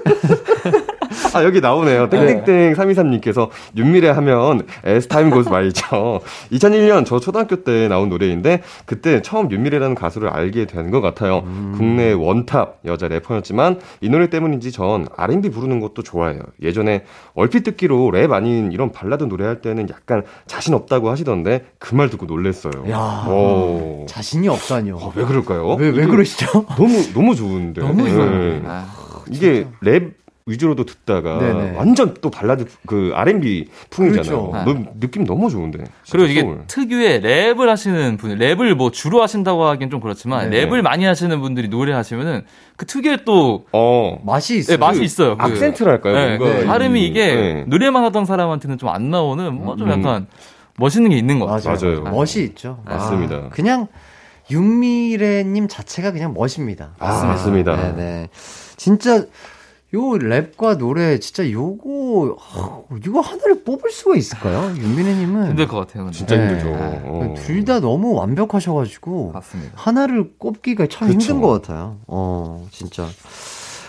[1.39, 1.45] 네.
[1.45, 2.09] 아, 여기 나오네요.
[2.09, 6.21] 땡땡땡 323님께서 윤미래 하면 에스타임 고스 말이죠.
[6.53, 11.43] 2001년 저 초등학교 때 나온 노래인데 그때 처음 윤미래라는 가수를 알게 된 것 같아요.
[11.77, 16.41] 국내 원탑 여자 래퍼였지만 이 노래 때문인지 전 R&B 부르는 것도 좋아해요.
[16.63, 22.11] 예전에 얼핏 듣기로 랩 아닌 이런 발라드 노래할 때는 약간 자신 없다고 하시던데 그 말
[22.11, 22.89] 듣고 놀랬어요.
[22.91, 23.27] 야.
[23.29, 24.07] 오.
[24.09, 24.97] 자신이 없다니요.
[24.97, 25.75] 어, 왜 그럴까요?
[25.75, 26.65] 왜, 왜 그러시죠?
[26.77, 27.81] 너무 너무 좋은데.
[27.87, 28.31] 너무 좋아요.
[28.31, 28.63] 네.
[28.65, 28.87] 아,
[29.31, 30.13] 이게 랩
[30.49, 31.77] 위주로도 듣다가 네네.
[31.77, 34.51] 완전 또 발라드 그 R&B 풍이잖아요.
[34.51, 34.73] 그렇죠.
[34.73, 35.85] 너- 느낌 너무 좋은데.
[36.11, 36.63] 그리고 이게 소울.
[36.67, 40.67] 특유의 랩을 하시는 분, 랩을 뭐 주로 하신다고 하기엔 좀 그렇지만 네.
[40.67, 42.45] 랩을 많이 하시는 분들이 노래 하시면은
[42.77, 44.79] 그 특유의 또 어 맛이 네, 있어요.
[44.79, 45.37] 맛이 있어요.
[45.37, 46.15] 그- 악센트랄까요?
[46.15, 47.65] 네, 뭔가 그 이- 발음이 이게 네.
[47.67, 49.99] 노래만 하던 사람한테는 좀 안 나오는 뭐좀 음.
[49.99, 50.27] 약간
[50.79, 51.77] 멋있는 게 있는 것 같아요.
[51.81, 52.01] 맞아요.
[52.05, 52.81] 멋이 있죠.
[52.87, 53.37] 맞습니다.
[53.37, 53.89] 아, 그냥
[54.51, 56.91] 윤미래님 자체가 그냥 멋입니다.
[56.99, 57.77] 아, 맞습니다.
[57.77, 58.29] 네네.
[58.77, 59.25] 진짜
[59.95, 64.75] 요 랩과 노래 진짜 요거 어, 이거 하나를 뽑을 수가 있을까요?
[64.77, 66.05] 윤미래님은 힘들 것 같아요.
[66.05, 66.19] 근데.
[66.19, 66.49] 진짜 네.
[66.49, 66.69] 힘들죠.
[66.75, 67.35] 어.
[67.39, 69.73] 둘다 너무 완벽하셔가지고 맞습니다.
[69.77, 71.19] 하나를 꼽기가 참 그쵸.
[71.19, 71.97] 힘든 것 같아요.
[72.07, 73.07] 어, 진짜.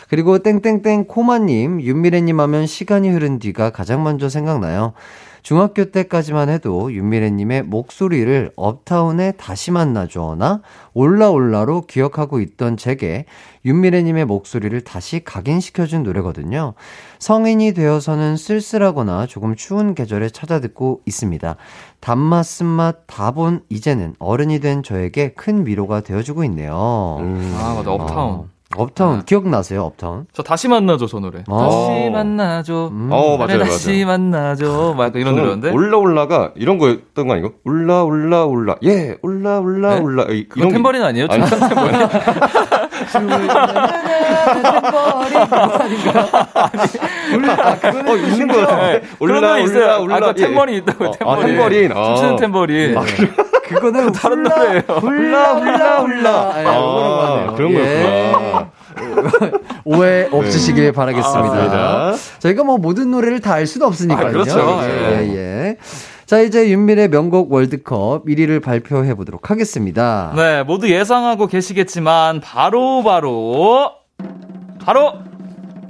[0.09, 4.93] 그리고 땡땡땡 코마님, 윤미래님 하면 시간이 흐른 뒤가 가장 먼저 생각나요.
[5.41, 10.61] 중학교 때까지만 해도 윤미래님의 목소리를 업타운에 다시 만나줘나
[10.93, 13.25] 올라올라로 기억하고 있던 제게
[13.65, 16.73] 윤미래님의 목소리를 다시 각인시켜준 노래거든요.
[17.19, 21.55] 성인이 되어서는 쓸쓸하거나 조금 추운 계절에 찾아 듣고 있습니다.
[21.99, 27.17] 단맛, 쓴맛 다 본 이제는 어른이 된 저에게 큰 위로가 되어주고 있네요.
[27.19, 27.55] 음.
[27.57, 28.33] 아 맞아 업타운.
[28.33, 28.47] 어,
[28.79, 29.81] 업타운 기억나세요?
[29.83, 30.27] 업타운?
[30.31, 31.43] 저 다시 만나줘 저 노래.
[31.47, 31.57] 어.
[31.57, 32.89] 다시 만나줘.
[32.91, 33.09] 음.
[33.11, 34.93] 어, 맞아요, 다시 만나줘.
[34.95, 35.71] 막 이런 노래였는데.
[35.71, 37.49] 올라 올라가 이런 거였던 거 아닌가?
[37.65, 40.01] 올라 올라 올라 예 올라 올라 네?
[40.01, 41.27] 올라 이- 그거 탬버린 아니에요?
[41.31, 41.93] 아니, 탬버린?
[48.05, 50.07] 어 있는 거 같은데 그런 거 있어요.
[50.09, 51.43] 아까 템버린 있다고 어, 템버린.
[51.43, 51.91] 아, 템버린.
[51.91, 52.03] 아.
[52.05, 52.95] 춤추는 템버린.
[53.69, 54.81] 그거는 다른 훌라, 노래예요.
[54.99, 56.53] 훌라 훌라 훌라.
[56.57, 57.53] 예, 아.
[57.55, 58.01] 그런 예.
[58.03, 58.71] 거였구나.
[59.85, 61.49] 오해 없으시길 바라겠습니다.
[61.55, 62.13] 맞습니다.
[62.39, 64.27] 저희가 뭐 모든 노래를 다 알 수도 없으니까요.
[64.27, 64.79] 아, 그렇죠.
[64.83, 65.77] 예, 예.
[66.29, 70.31] 자, 이제 윤밀의 명곡 월드컵 1위를 발표해 보도록 하겠습니다.
[70.35, 73.93] 네, 모두 예상하고 계시겠지만 바로 바로
[74.79, 75.13] 바로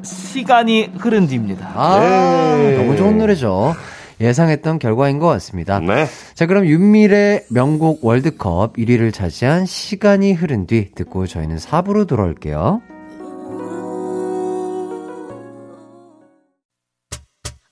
[0.01, 1.69] 시간이 흐른 뒤입니다.
[1.75, 2.77] 아, 네.
[2.77, 3.75] 너무 좋은 노래죠.
[4.21, 5.81] 예상했던 결과인 것 같습니다.
[5.81, 6.05] 네.
[6.35, 12.81] 자, 그럼 윤밀의 명곡 월드컵 1위를 차지한 시간이 흐른 뒤 듣고 저희는 4부로 돌아올게요.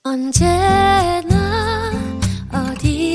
[0.04, 0.97] 언제나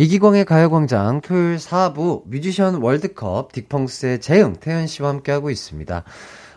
[0.00, 6.04] 이기광의 가요광장 토요일 4부 뮤지션 월드컵 딕펑스의 재영, 태연 씨와 함께하고 있습니다.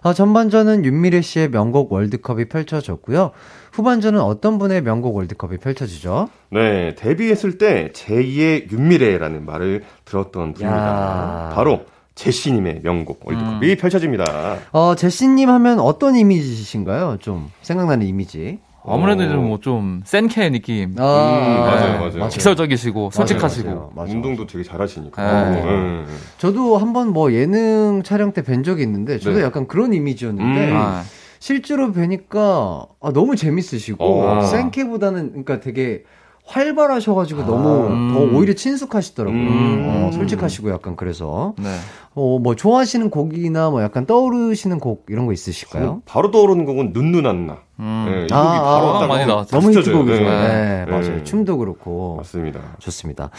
[0.04, 3.32] 어, 전반전은 윤미래 씨의 명곡 월드컵이 펼쳐졌고요.
[3.74, 6.30] 후반전은 어떤 분의 명곡 월드컵이 펼쳐지죠?
[6.52, 11.50] 네, 데뷔했을 때 제2의 윤미래라는 말을 들었던 분입니다.
[11.50, 11.52] 야.
[11.54, 11.82] 바로
[12.16, 14.60] 제시님의 명곡 월드컵이 펼쳐집니다.
[14.72, 17.18] 어, 제시님 하면 어떤 이미지신가요?
[17.20, 18.60] 좀 생각나는 이미지.
[18.86, 20.96] 아무래도 뭐좀 센케 느낌.
[20.98, 22.30] 아, 음, 맞아요, 맞아요.
[22.30, 23.70] 직설적이시고 솔직하시고.
[23.70, 24.12] 맞아요, 맞아요.
[24.12, 25.50] 운동도 되게 잘하시니까.
[25.52, 25.64] 네.
[25.64, 26.06] 음.
[26.38, 29.44] 저도 한번 뭐 예능 촬영 때 뵌 적이 있는데 저도 네.
[29.44, 30.76] 약간 그런 이미지였는데 음.
[30.76, 31.04] 아,
[31.40, 34.42] 실제로 뵈니까 아, 너무 재밌으시고 어.
[34.42, 36.04] 생케보다는 그러니까 되게
[36.46, 38.14] 활발하셔가지고 너무 음.
[38.14, 39.39] 더 오히려 친숙하시더라고요.
[39.39, 39.84] 음.
[39.88, 41.70] 어, 솔직하시고 약간 그래서 네.
[42.16, 46.02] 어, 뭐 좋아하시는 곡이나 뭐 약간 떠오르시는 곡 이런 거 있으실까요?
[46.06, 47.58] 바로 떠오르는 곡은 눈누난나.
[47.80, 48.06] 음.
[48.08, 49.60] 네, 이 곡이 아, 바로 아, 딱 많이 나왔죠.
[49.60, 49.72] 너무.
[49.72, 50.24] 히트곡이죠.
[50.24, 50.24] 네.
[50.24, 50.91] 네, 네.
[50.91, 51.24] 맞아요.
[51.24, 52.60] 춤도 그렇고 맞습니다.
[52.80, 53.30] 좋습니다.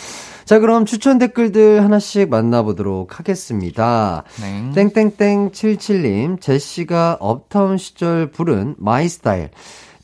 [0.44, 4.24] 자, 그럼 추천 댓글들 하나씩 만나보도록 하겠습니다.
[4.40, 4.70] 네.
[4.74, 9.50] 땡땡땡 77님, 제시가 업타운 시절 부른 My Style.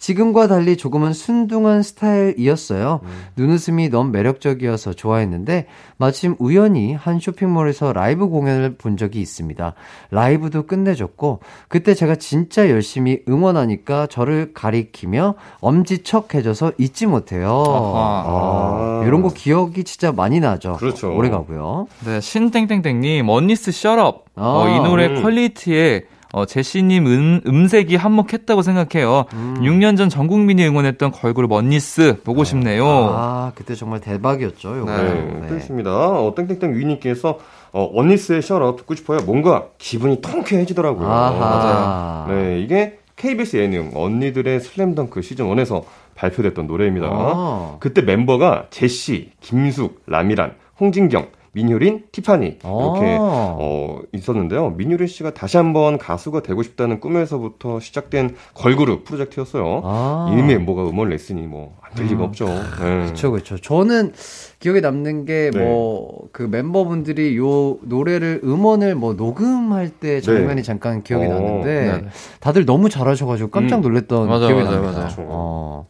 [0.01, 3.01] 지금과 달리 조금은 순둥한 스타일이었어요.
[3.37, 5.67] 눈웃음이 너무 매력적이어서 좋아했는데
[5.99, 9.75] 마침 우연히 한 쇼핑몰에서 라이브 공연을 본 적이 있습니다.
[10.11, 17.63] 라이브도 끝내줬고 그때 제가 진짜 열심히 응원하니까 저를 가리키며 엄지척해줘서 잊지 못해요.
[17.67, 18.25] 아하.
[18.27, 20.77] 아, 이런 거 기억이 진짜 많이 나죠.
[20.79, 21.15] 그렇죠.
[21.15, 21.87] 오래 가고요.
[22.07, 24.25] 네, 신땡땡땡님, 언니스 Shut Up.
[24.35, 25.23] 어, 아, 이 노래 음.
[25.23, 29.25] 퀄리티에 어, 제시님 음, 음색이 한몫했다고 생각해요.
[29.33, 32.85] 6년 전 전 국민이 응원했던 걸그룹 언니스 보고 싶네요.
[32.87, 34.79] 아, 그때 정말 대박이었죠.
[34.79, 34.97] 요거.
[34.97, 35.13] 네,
[35.43, 35.47] 네.
[35.49, 35.91] 그렇습니다.
[35.91, 37.39] 어, 땡땡땡 위님께서
[37.73, 39.21] 어, 언니스의 셔럽 듣고 싶어요.
[39.27, 41.09] 뭔가 기분이 통쾌해지더라고요.
[41.09, 42.27] 아하.
[42.29, 45.83] 네, 이게 KBS 예능 언니들의 슬램덩크 시즌 1에서
[46.15, 47.09] 발표됐던 노래입니다.
[47.11, 47.77] 아.
[47.81, 53.57] 그때 멤버가 제시, 김숙, 라미란, 홍진경, 민효린, 티파니 이렇게 아.
[53.59, 54.71] 어, 있었는데요.
[54.71, 59.83] 민효린 씨가 다시 한번 가수가 되고 싶다는 꿈에서부터 시작된 걸그룹 프로젝트였어요.
[59.85, 60.29] 아.
[60.31, 60.39] 음.
[60.39, 62.47] 이미 멤버가 음원을 냈으니 뭐안 될 리가 없죠.
[62.47, 62.61] 네.
[62.77, 63.59] 그렇죠, 그렇죠.
[63.59, 64.13] 저는
[64.61, 65.65] 기억에 남는 게 네.
[65.65, 71.33] 뭐그 멤버분들이 요 노래를 음원을 뭐 녹음할 때 장면이 잠깐 기억이 네.
[71.33, 72.09] 어, 났는데 네.
[72.39, 73.83] 다들 너무 잘하셔가지고 깜짝 음.
[73.83, 75.01] 놀랐던 맞아요, 기억이 맞아요, 납니다.
[75.01, 75.27] 맞아요.
[75.31, 75.87] 어.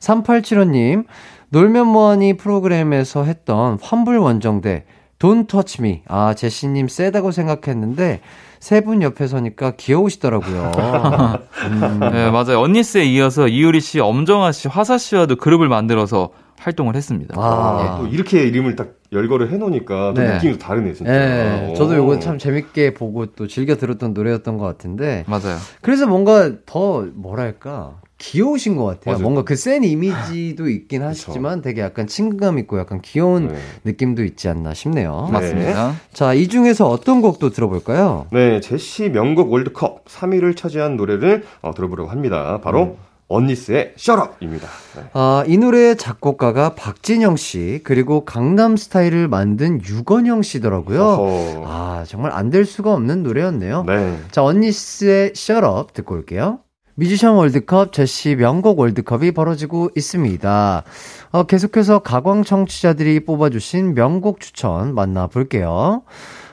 [0.00, 1.06] 3875님
[1.50, 4.84] 놀면 뭐하니 프로그램에서 했던 환불 원정대
[5.18, 6.02] Don't Touch Me.
[6.06, 8.20] 아, 제시님 세다고 생각했는데,
[8.60, 10.72] 세 분 옆에 서니까 귀여우시더라고요.
[11.70, 12.00] 음.
[12.00, 12.60] 네, 맞아요.
[12.60, 17.34] 언니스에 이어서 이효리 씨, 엄정화 씨, 화사 씨와도 그룹을 만들어서 활동을 했습니다.
[17.38, 17.98] 아.
[18.00, 20.34] 또 이렇게 이름을 딱 열거를 해놓으니까 또 네.
[20.34, 21.12] 느낌이 또 다르네 진짜.
[21.12, 21.74] 예, 오.
[21.74, 25.56] 저도 요거 참 재밌게 보고 또 즐겨 들었던 노래였던 것 같은데, 맞아요.
[25.80, 29.14] 그래서 뭔가 더, 뭐랄까, 귀여우신 것 같아요.
[29.14, 29.22] 맞아요.
[29.22, 33.58] 뭔가 그 센 이미지도 있긴 하시지만 되게 약간 친근감 있고 약간 귀여운 네.
[33.84, 35.24] 느낌도 있지 않나 싶네요.
[35.26, 35.32] 네.
[35.32, 35.94] 맞습니다.
[36.12, 38.26] 자, 이 중에서 어떤 곡도 들어볼까요?
[38.32, 42.60] 네, 제시 명곡 월드컵 3위를 차지한 노래를 어, 들어보려고 합니다.
[42.62, 42.96] 바로 음.
[43.30, 44.66] 언니스의 셔럽입니다.
[44.96, 45.02] 네.
[45.12, 51.02] 아, 이 노래의 작곡가가 박진영 씨, 그리고 강남 스타일을 만든 유건영 씨더라고요.
[51.02, 51.64] 어허.
[51.66, 53.84] 아, 정말 안 될 수가 없는 노래였네요.
[53.86, 54.16] 네.
[54.30, 56.60] 자, 언니스의 Shut Up 듣고 올게요.
[57.00, 60.82] 뮤지션 월드컵 제시 명곡 월드컵이 벌어지고 있습니다.
[61.30, 66.02] 어, 계속해서 가광 청취자들이 뽑아주신 명곡 추천 만나볼게요.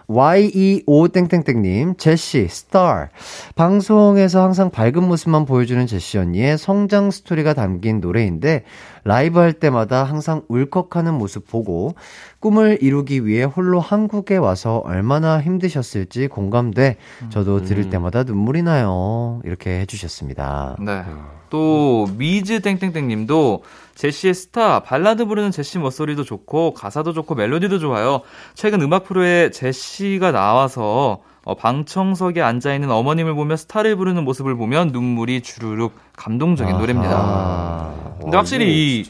[0.08, 3.10] YEO 땡땡땡님, 제시, 스타.
[3.56, 8.64] 방송에서 항상 밝은 모습만 보여주는 제시 언니의 성장 스토리가 담긴 노래인데,
[9.03, 11.95] 라이브 할 때마다 항상 울컥하는 모습 보고,
[12.39, 16.97] 꿈을 이루기 위해 홀로 한국에 와서 얼마나 힘드셨을지 공감돼,
[17.30, 19.41] 저도 들을 때마다 눈물이 나요.
[19.43, 20.78] 이렇게 해주셨습니다.
[20.80, 21.03] 네.
[21.49, 23.64] 또 미즈 땡땡땡 님도
[23.96, 28.22] 제시의 스타 발라드 부르는 제시 목소리도 좋고 가사도 좋고 멜로디도 좋아요.
[28.54, 34.88] 최근 음악 프로에 제시가 나와서 어, 방청석에 앉아 있는 어머님을 보며 스타를 부르는 모습을 보면
[34.89, 37.93] 눈물이 주르륵 감동적인 노래입니다.
[38.20, 39.06] 근데 와, 확실히 이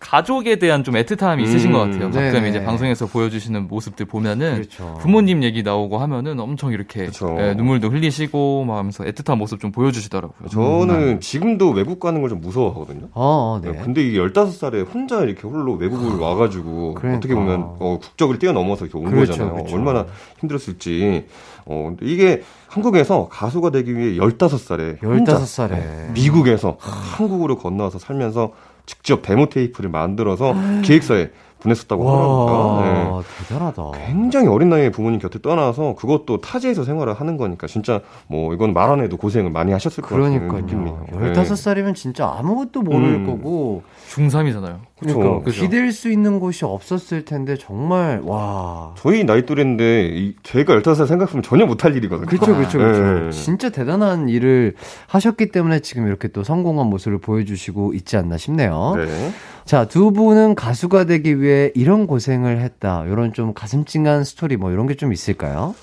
[0.00, 2.10] 가족에 대한 좀 애틋함이 있으신 음, 것 같아요.
[2.10, 2.48] 가끔 네네.
[2.50, 4.96] 이제 방송에서 보여주시는 모습들 보면은 그렇죠.
[5.00, 7.36] 부모님 얘기 나오고 하면은 엄청 이렇게 그쵸.
[7.40, 10.48] 예, 눈물도 흘리시고 막 하면서 애틋한 모습 좀 보여주시더라고요.
[10.48, 13.08] 저는 지금도 외국 가는 걸 좀 무서워하거든요.
[13.14, 13.72] 어, 네.
[13.72, 17.16] 네, 근데 이게 15살에 혼자 이렇게 홀로 외국을 와가지고 그러니까.
[17.18, 19.54] 어떻게 보면 어, 국적을 뛰어넘어서 이렇게 온 그렇죠, 거잖아요.
[19.54, 19.74] 그렇죠.
[19.76, 20.06] 얼마나
[20.40, 21.26] 힘들었을지.
[21.64, 26.12] 어, 근데 이게 한국에서 가수가 되기 위해 15살에 15살에.
[26.12, 28.52] 미국에서 한국으로 건너와서 살면서
[28.88, 31.28] 직접 데모 테이프를 만들어서 기획사에
[31.60, 32.80] 보냈었다고 하더라고요.
[32.84, 33.10] 네.
[33.10, 33.82] 와, 대단하다.
[34.06, 38.88] 굉장히 어린 나이에 부모님 곁에 떠나서 그것도 타지에서 생활을 하는 거니까 진짜 뭐 이건 말
[38.88, 40.62] 안 해도 고생을 많이 하셨을 것 같은 그러니까요.
[40.62, 41.06] 느낌이에요.
[41.34, 43.26] 15살이면 진짜 아무것도 모를 음.
[43.26, 44.78] 거고, 중3이잖아요.
[44.98, 45.60] 그러니까 그쵸.
[45.60, 48.94] 기댈 수 있는 곳이 없었을 텐데, 정말, 와.
[48.96, 52.26] 저희 나이 또래인데 이, 제가 15살 생각하면 전혀 못할 일이거든요.
[52.26, 53.24] 그렇죠, 그렇죠, 그렇죠.
[53.26, 53.30] 네.
[53.30, 54.74] 진짜 대단한 일을
[55.08, 58.94] 하셨기 때문에 지금 이렇게 또 성공한 모습을 보여주시고 있지 않나 싶네요.
[58.96, 59.32] 네.
[59.68, 63.04] 자, 두 분은 가수가 되기 위해 이런 고생을 했다.
[63.06, 65.74] 이런 좀 가슴 찡한 스토리 뭐 이런 게 좀 있을까요?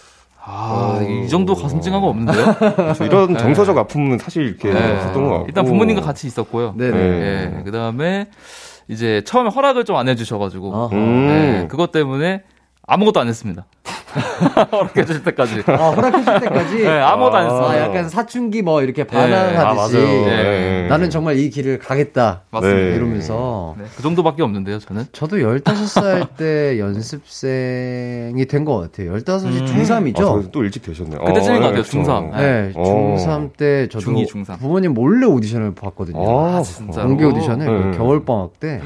[0.44, 2.56] 아, 이 정도 가슴 찡한 거 없는데요?
[2.56, 3.04] 그렇죠.
[3.06, 4.94] 이런 정서적 아픔은 사실 이렇게 네.
[4.96, 5.46] 없었던 것 같고.
[5.50, 6.74] 일단 부모님과 같이 있었고요.
[6.76, 6.98] 네네.
[6.98, 8.28] 예, 그 다음에
[8.88, 10.90] 이제 처음에 허락을 좀 안 해주셔가지고.
[10.92, 11.28] 음.
[11.30, 12.42] 예, 그것 때문에
[12.88, 13.66] 아무것도 안 했습니다.
[14.72, 15.64] 허락해 주실 때까지.
[15.68, 16.76] 아, 허락해 줄 때까지?
[16.84, 17.82] 네, 아무것도 안 아, 했어요.
[17.82, 19.98] 약간 사춘기 뭐 이렇게 아, 반항하듯이.
[19.98, 20.26] 네.
[20.26, 20.88] 네.
[20.88, 22.42] 나는 정말 이 길을 가겠다.
[22.52, 22.80] 맞습니다.
[22.80, 22.96] 네.
[22.96, 23.76] 이러면서.
[23.78, 25.06] 네, 그 정도밖에 없는데요, 저는.
[25.12, 29.14] 저도 15살 때 연습생이 된 것 같아요.
[29.18, 29.66] 15이 음.
[29.66, 30.20] 중3이죠?
[30.20, 31.20] 아, 저또 일찍 되셨네요.
[31.24, 32.00] 그때 쯤인 것 아, 같아요, 그렇죠.
[32.00, 32.38] 중3.
[32.38, 32.84] 네, 어.
[33.18, 34.58] 중3 때 저도 중이, 중삼.
[34.60, 36.40] 부모님 몰래 오디션을 봤거든요.
[36.40, 37.08] 아, 진짜로?
[37.10, 37.92] 공개 오디션을 네.
[37.92, 38.82] 그 겨울방학 때.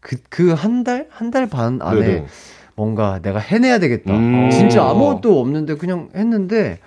[0.00, 1.06] 그, 그 한 달?
[1.10, 2.26] 한 달 반 안에 네네.
[2.78, 4.14] 뭔가 내가 해내야 되겠다.
[4.14, 4.50] 음.
[4.50, 6.78] 진짜 아무것도 없는데 그냥 했는데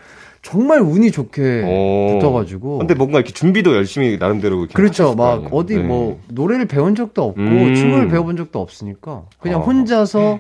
[0.42, 2.14] 정말 운이 좋게 어.
[2.14, 2.78] 붙어가지고.
[2.80, 5.14] 근데 뭔가 이렇게 준비도 열심히 나름대로 그렇죠.
[5.16, 5.54] 막.
[5.54, 5.84] 어디 네.
[5.84, 7.76] 뭐 노래를 배운 적도 없고 음.
[7.76, 9.64] 춤을 배워본 적도 없으니까 그냥 아.
[9.66, 10.40] 혼자서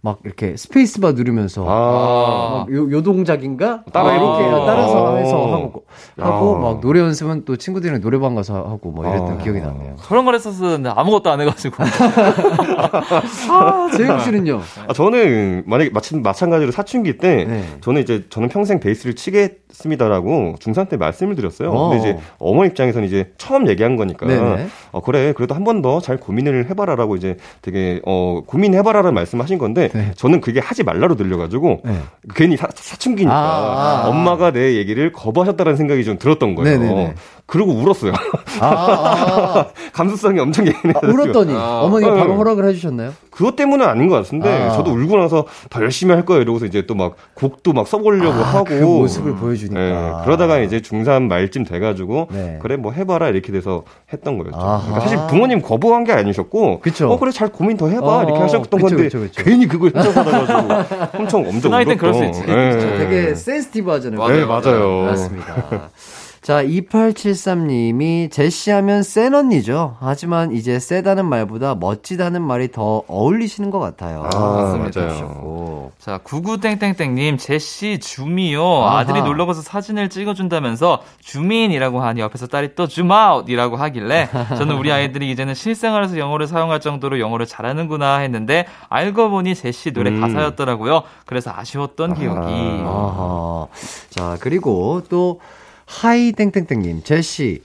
[0.00, 3.82] 막 이렇게 스페이스바 누르면서 아, 막 요, 요 동작인가?
[3.92, 4.66] 따라 막 이렇게 이렇게.
[4.66, 5.16] 따라서 아.
[5.16, 5.84] 해서 하고
[6.16, 6.58] 하고 아.
[6.60, 9.42] 막 노래 연습은 또 친구들이랑 노래방 가서 하고 뭐 이랬던 아.
[9.42, 9.96] 기억이 나네요.
[10.08, 11.82] 그런 걸 했었는데 아무것도 안 해가지고.
[13.50, 14.60] 아, 재영 씨는요?
[14.86, 17.64] 아, 저는 만약에 마침 마찬가지로 사춘기 때 네.
[17.80, 21.70] 저는 이제 저는 평생 베이스를 치겠습니다라고 중3 때 말씀을 드렸어요.
[21.70, 21.88] 어.
[21.90, 24.66] 근데 이제 어머니 입장에서는 이제 처음 얘기한 거니까 네네.
[24.92, 29.87] 어 그래 그래도 한 번 더 잘 고민을 해봐라라고 이제 되게 어 고민해봐라라는 말씀하신 건데
[29.92, 30.12] 네.
[30.16, 32.00] 저는 그게 하지 말라로 들려가지고 네.
[32.34, 34.08] 괜히 사, 춘기니까 아, 아.
[34.08, 36.78] 엄마가 내 얘기를 거부하셨다는 생각이 좀 들었던 거예요.
[36.78, 37.14] 네네네.
[37.48, 38.12] 그러고 울었어요.
[38.60, 41.80] 아, 아, 감수성이 엄청 아, 예민해서 울었더니 아.
[41.80, 42.36] 어머니가 바로 네.
[42.36, 43.14] 허락을 해주셨나요?
[43.30, 44.72] 그것 때문은 아닌 것 같은데 아.
[44.72, 48.42] 저도 울고 나서 더 열심히 할 거예요 이러고서 이제 또 막 곡도 막 써보려고 아,
[48.42, 49.80] 하고 그 모습을 보여주니까.
[49.80, 52.58] 네, 그러다가 이제 중3 말쯤 돼가지고 네.
[52.60, 54.58] 그래 뭐 해봐라 이렇게 돼서 했던 거였죠.
[54.58, 57.08] 그러니까 사실 부모님 거부한 게 아니셨고 그쵸.
[57.10, 59.42] 어 그래 잘 고민 더 해봐 어, 이렇게 어, 하셨던 그쵸, 건데 그쵸, 그쵸.
[59.42, 61.96] 괜히 그걸 훔쳐받아가지고 엄청 엄청 그 나이 땐 울었던.
[61.98, 62.46] 그럴 수 있지.
[62.46, 62.98] 네.
[62.98, 64.28] 되게 센스티브 하잖아요.
[64.28, 65.02] 네 맞아요.
[65.04, 65.90] 맞습니다.
[66.48, 69.98] 자, 2873님이 제시하면 센 언니죠.
[70.00, 74.26] 하지만 이제 세다는 말보다 멋지다는 말이 더 어울리시는 것 같아요.
[74.32, 75.92] 아, 맞아요.
[75.98, 78.64] 자, 99땡땡땡님, 제시 줌이요.
[78.64, 79.00] 아하.
[79.00, 85.30] 아들이 놀러 가서 사진을 찍어준다면서 줌인이라고 하니 옆에서 딸이 또 줌아웃이라고 하길래 저는 우리 아이들이
[85.30, 90.22] 이제는 실생활에서 영어를 사용할 정도로 영어를 잘하는구나 했는데 알고 보니 제시 노래 음.
[90.22, 91.02] 가사였더라고요.
[91.26, 92.82] 그래서 아쉬웠던 기억이.
[92.86, 93.66] 아하.
[94.08, 95.40] 자, 그리고 또,
[95.88, 97.62] 하이 땡땡땡님, 제시,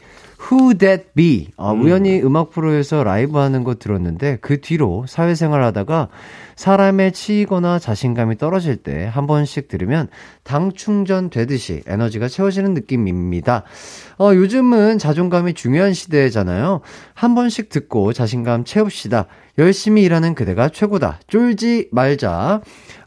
[0.49, 1.49] Who That Be.
[1.57, 6.07] 아, 우연히 음악 프로에서 라이브 하는 거 들었는데, 그 뒤로 사회생활 하다가
[6.55, 10.07] 사람에 치이거나 자신감이 떨어질 때 한 번씩 들으면
[10.43, 13.63] 당 충전 되듯이 에너지가 채워지는 느낌입니다.
[14.19, 16.81] 어, 요즘은 자존감이 중요한 시대잖아요.
[17.13, 19.27] 한 번씩 듣고 자신감 채웁시다.
[19.57, 21.19] 열심히 일하는 그대가 최고다.
[21.27, 22.61] 쫄지 말자.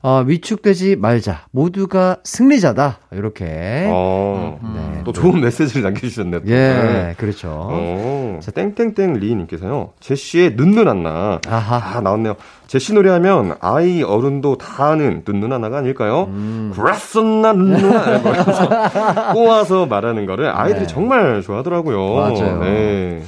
[0.06, 1.46] 어, 위축되지 말자.
[1.50, 2.98] 모두가 승리자다.
[3.10, 3.88] 이렇게.
[3.90, 5.02] 어, 네.
[5.02, 6.42] 또 좋은 메시지를 남겨주셨네요.
[6.44, 6.48] 또.
[6.48, 7.14] 예, 네.
[7.18, 7.48] 그렇죠.
[7.50, 9.94] 어, 자, 땡땡땡 리님께서요.
[9.98, 11.40] 제시의 눈물 안 나.
[11.48, 11.96] 아하.
[11.96, 12.36] 아, 나왔네요.
[12.68, 16.26] 제시 노래하면 하면 아이 어른도 다 아는 눈누나나가 아닐까요?
[16.28, 16.72] 음.
[16.72, 20.86] 그랬었나 눈누나 이러면서 꼬아서 말하는 거를 아이들이 네.
[20.86, 22.14] 정말 좋아하더라고요.
[22.14, 22.60] 맞아요.
[22.60, 23.24] 네.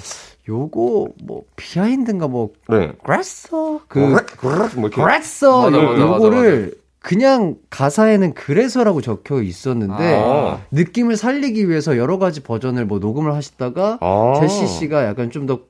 [0.49, 2.93] 요거 뭐 비하인드인가 뭐 네.
[3.05, 10.59] 그랬어 그그뭐 그랬어 요- 요거를 그냥 가사에는 그래서라고 적혀 있었는데 아.
[10.73, 14.35] 느낌을 살리기 위해서 여러 가지 버전을 뭐 녹음을 하시다가 아.
[14.41, 15.61] 제시 씨가 약간 좀더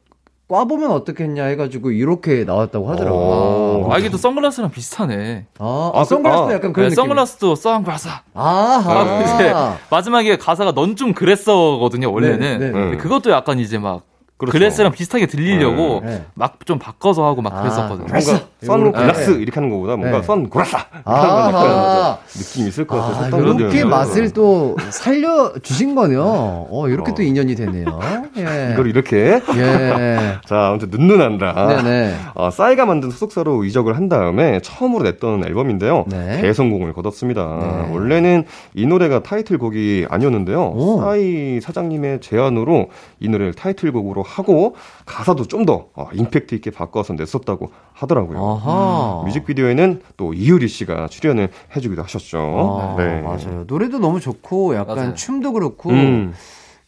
[0.49, 3.21] 꽈보면 어떻겠냐 해가지고 이렇게 나왔다고 하더라고요.
[3.23, 3.89] 어.
[3.93, 5.45] 아, 이게 또 선글라스랑 비슷하네.
[5.59, 6.53] 아, 아, 아, 선글라스도 아.
[6.55, 6.95] 약간 그런 네.
[6.95, 8.09] 선글라스도 선글라스.
[8.33, 9.23] 아하.
[9.25, 9.53] 이제
[9.91, 12.39] 마지막에 가사가 넌 좀 그랬어거든요, 원래는.
[12.39, 12.97] 네, 네, 네.
[12.97, 14.05] 그것도 약간 이제 막
[14.39, 14.53] 그렇죠.
[14.57, 16.25] 그레스랑 비슷하게 들리려고 네, 네.
[16.35, 18.07] 막좀 바꿔서 하고 막 아, 그랬었거든요.
[18.07, 18.33] 그랬어.
[18.67, 19.43] 뭔가 선글라스 네.
[19.43, 20.27] 이렇게 하는 것보다 뭔가 네.
[20.49, 23.85] 거 약간 느낌 있을 것 같아서 아, 했던 이렇게.
[23.85, 26.23] 맛을 또 살려 주신 거네요.
[26.71, 27.99] 어, 이렇게 또 인연이 되네요.
[28.37, 28.71] 예.
[28.73, 30.39] 이걸 이렇게 예.
[30.47, 31.83] 자 아무튼 눈누난다.
[31.83, 32.15] 네네.
[32.35, 36.05] 어, 싸이가 만든 소속사로 이적을 한 다음에 처음으로 냈던 앨범인데요.
[36.07, 36.41] 네.
[36.43, 37.87] 대성공을 거뒀습니다.
[37.89, 37.93] 네.
[37.95, 40.73] 원래는 이 노래가 타이틀곡이 아니었는데요.
[40.77, 41.01] 오.
[41.01, 44.77] 싸이 사장님의 제안으로 이 노래를 타이틀곡으로 하고
[45.07, 48.39] 가사도 좀더 어, 임팩트 있게 바꿔서 냈었다고 하더라고요.
[48.39, 49.23] 아하.
[49.25, 52.39] 뮤직비디오에는 또 이효리 씨가 출연을 해주기도 하셨죠.
[52.39, 53.21] 아, 네.
[53.23, 53.65] 맞아요.
[53.67, 55.15] 노래도 너무 좋고 약간 맞아요.
[55.15, 56.35] 춤도 그렇고 음.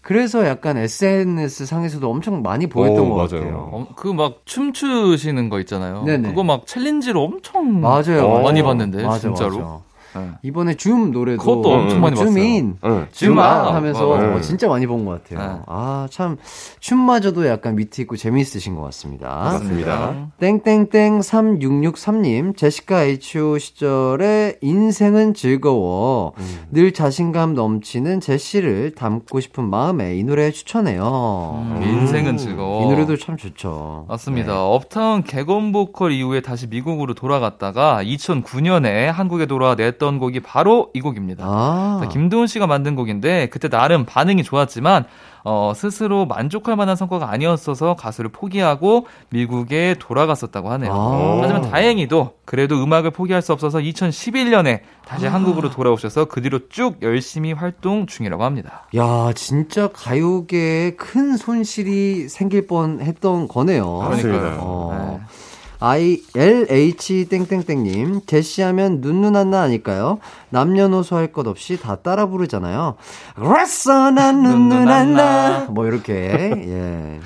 [0.02, 3.28] 그래서 약간 SNS 상에서도 엄청 많이 보였던 오, 것 맞아요.
[3.44, 3.56] 같아요.
[3.72, 6.04] 어, 그막 춤추시는 거 있잖아요.
[6.04, 6.30] 네네.
[6.30, 8.24] 그거 막 챌린지로 엄청 맞아요.
[8.26, 8.64] 어, 많이 맞아요.
[8.78, 9.58] 봤는데 맞아, 진짜로.
[9.58, 9.80] 맞아.
[10.14, 10.30] 네.
[10.42, 12.32] 이번에 줌 노래도 그것도 엄청 많이 봤어요.
[12.34, 13.06] Zoom in 응.
[13.12, 13.74] zoom in zoom in.
[13.74, 14.26] 하면서 네.
[14.26, 15.48] 어, 진짜 많이 본 것 같아요.
[15.48, 15.62] 네.
[15.66, 16.36] 아참
[16.80, 19.28] 춤마저도 약간 위트 있고 재미있으신 것 같습니다.
[19.28, 20.28] 맞습니다.
[20.38, 23.58] 땡땡땡 3663님, 제시카 H.O.
[23.58, 26.32] 시절에 인생은 즐거워.
[26.70, 31.64] 늘 자신감 넘치는 제시를 담고 싶은 마음에 이 노래 추천해요.
[31.76, 32.84] 음, 인생은 즐거워.
[32.84, 34.06] 이 노래도 참 좋죠.
[34.08, 34.52] 맞습니다.
[34.52, 34.58] 네.
[34.58, 41.44] 업타운 개건 보컬 이후에 다시 미국으로 돌아갔다가 2009년에 한국에 돌아와 냈던 곡이 바로 이 곡입니다.
[41.46, 45.04] 아, 자, 김도훈 씨가 만든 곡인데 그때 나름 반응이 좋았지만
[45.44, 50.92] 어, 스스로 만족할 만한 성과가 아니었어서 가수를 포기하고 미국에 돌아갔었다고 하네요.
[50.92, 51.38] 아.
[51.42, 55.32] 하지만 다행히도 그래도 음악을 포기할 수 없어서 2011년에 다시 아.
[55.32, 58.86] 한국으로 돌아오셔서 그 뒤로 쭉 열심히 활동 중이라고 합니다.
[58.96, 63.98] 야, 진짜 가요계에 큰 손실이 생길 뻔 했던 거네요.
[63.98, 64.56] 맞습니다.
[64.60, 65.18] 어.
[65.20, 65.39] 네.
[65.82, 70.18] I, LH 땡땡땡님, 제시하면 눈누난나 아닐까요?
[70.50, 72.96] 남녀노소 할 것 없이 다 따라 부르잖아요.
[73.34, 75.68] 그랬어, 난 눈누난나.
[75.70, 77.20] 뭐, 이렇게, 예.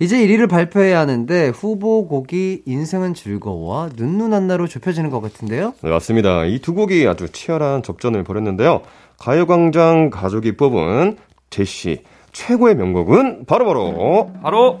[0.00, 5.74] 이제 1위를 발표해야 하는데, 후보곡이 인생은 즐거워, 눈누난나로 좁혀지는 것 같은데요?
[5.82, 6.44] 네, 맞습니다.
[6.44, 8.80] 이 두 곡이 아주 치열한 접전을 벌였는데요.
[9.18, 11.16] 가요광장 가족이 뽑은
[11.50, 12.02] 제시
[12.32, 14.78] 최고의 명곡은 바로바로 바로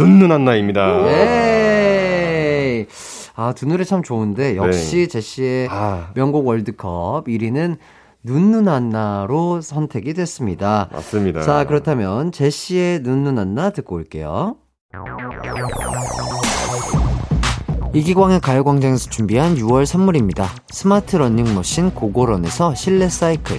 [0.00, 1.06] 눈누난나입니다.
[1.08, 2.86] 예.
[3.34, 5.06] 아, 두 노래 참 좋은데, 역시 네.
[5.06, 7.76] 제시의 아, 명곡 월드컵 1위는
[8.22, 10.88] 눈누난나로 선택이 됐습니다.
[10.92, 11.42] 맞습니다.
[11.42, 14.56] 자, 그렇다면 제시의 눈누난나 듣고 올게요.
[17.92, 20.46] 이기광의 가요광장에서 준비한 6월 선물입니다.
[20.68, 23.58] 스마트 러닝머신 고고런에서 실내 사이클,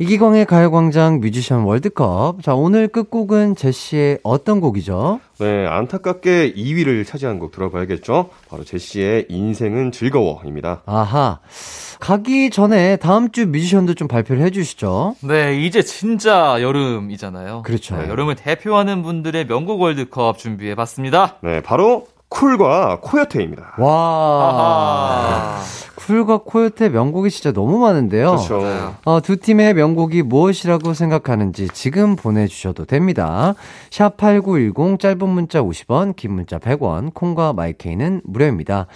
[0.00, 2.42] 이기광의 가요광장 뮤지션 월드컵.
[2.42, 5.20] 자, 오늘 끝곡은 제시의 어떤 곡이죠?
[5.38, 8.30] 네, 안타깝게 2위를 차지한 곡 들어봐야겠죠.
[8.50, 10.82] 바로 제시의 인생은 즐거워입니다.
[10.86, 11.38] 아하.
[12.00, 15.14] 가기 전에 다음 주 뮤지션도 좀 발표를 해주시죠.
[15.20, 17.62] 네, 이제 진짜 여름이잖아요.
[17.62, 17.96] 그렇죠.
[17.96, 21.36] 네, 여름을 대표하는 분들의 명곡 월드컵 준비해봤습니다.
[21.40, 23.74] 네, 바로 쿨과 코요테입니다.
[23.78, 25.60] 와.
[26.06, 28.26] 쿨과 코요테 명곡이 진짜 너무 많은데요.
[28.32, 28.62] 그렇죠.
[29.04, 33.54] 어, 두 팀의 명곡이 무엇이라고 생각하는지 지금 보내주셔도 됩니다.
[33.90, 38.86] 샵 8910 짧은 문자 50원, 긴 문자 100원, 콩과 마이케이는 무료입니다.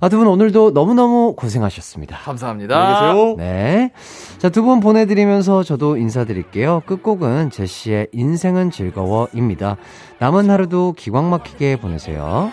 [0.00, 2.16] 아, 두 분 오늘도 너무너무 고생하셨습니다.
[2.18, 2.76] 감사합니다.
[2.76, 3.34] 안녕히 계세요.
[3.38, 3.92] 네.
[4.38, 6.82] 자, 두 분 보내드리면서 저도 인사드릴게요.
[6.86, 9.76] 끝곡은 제시의 인생은 즐거워입니다.
[10.18, 12.50] 남은 하루도 기광 막히게 보내세요.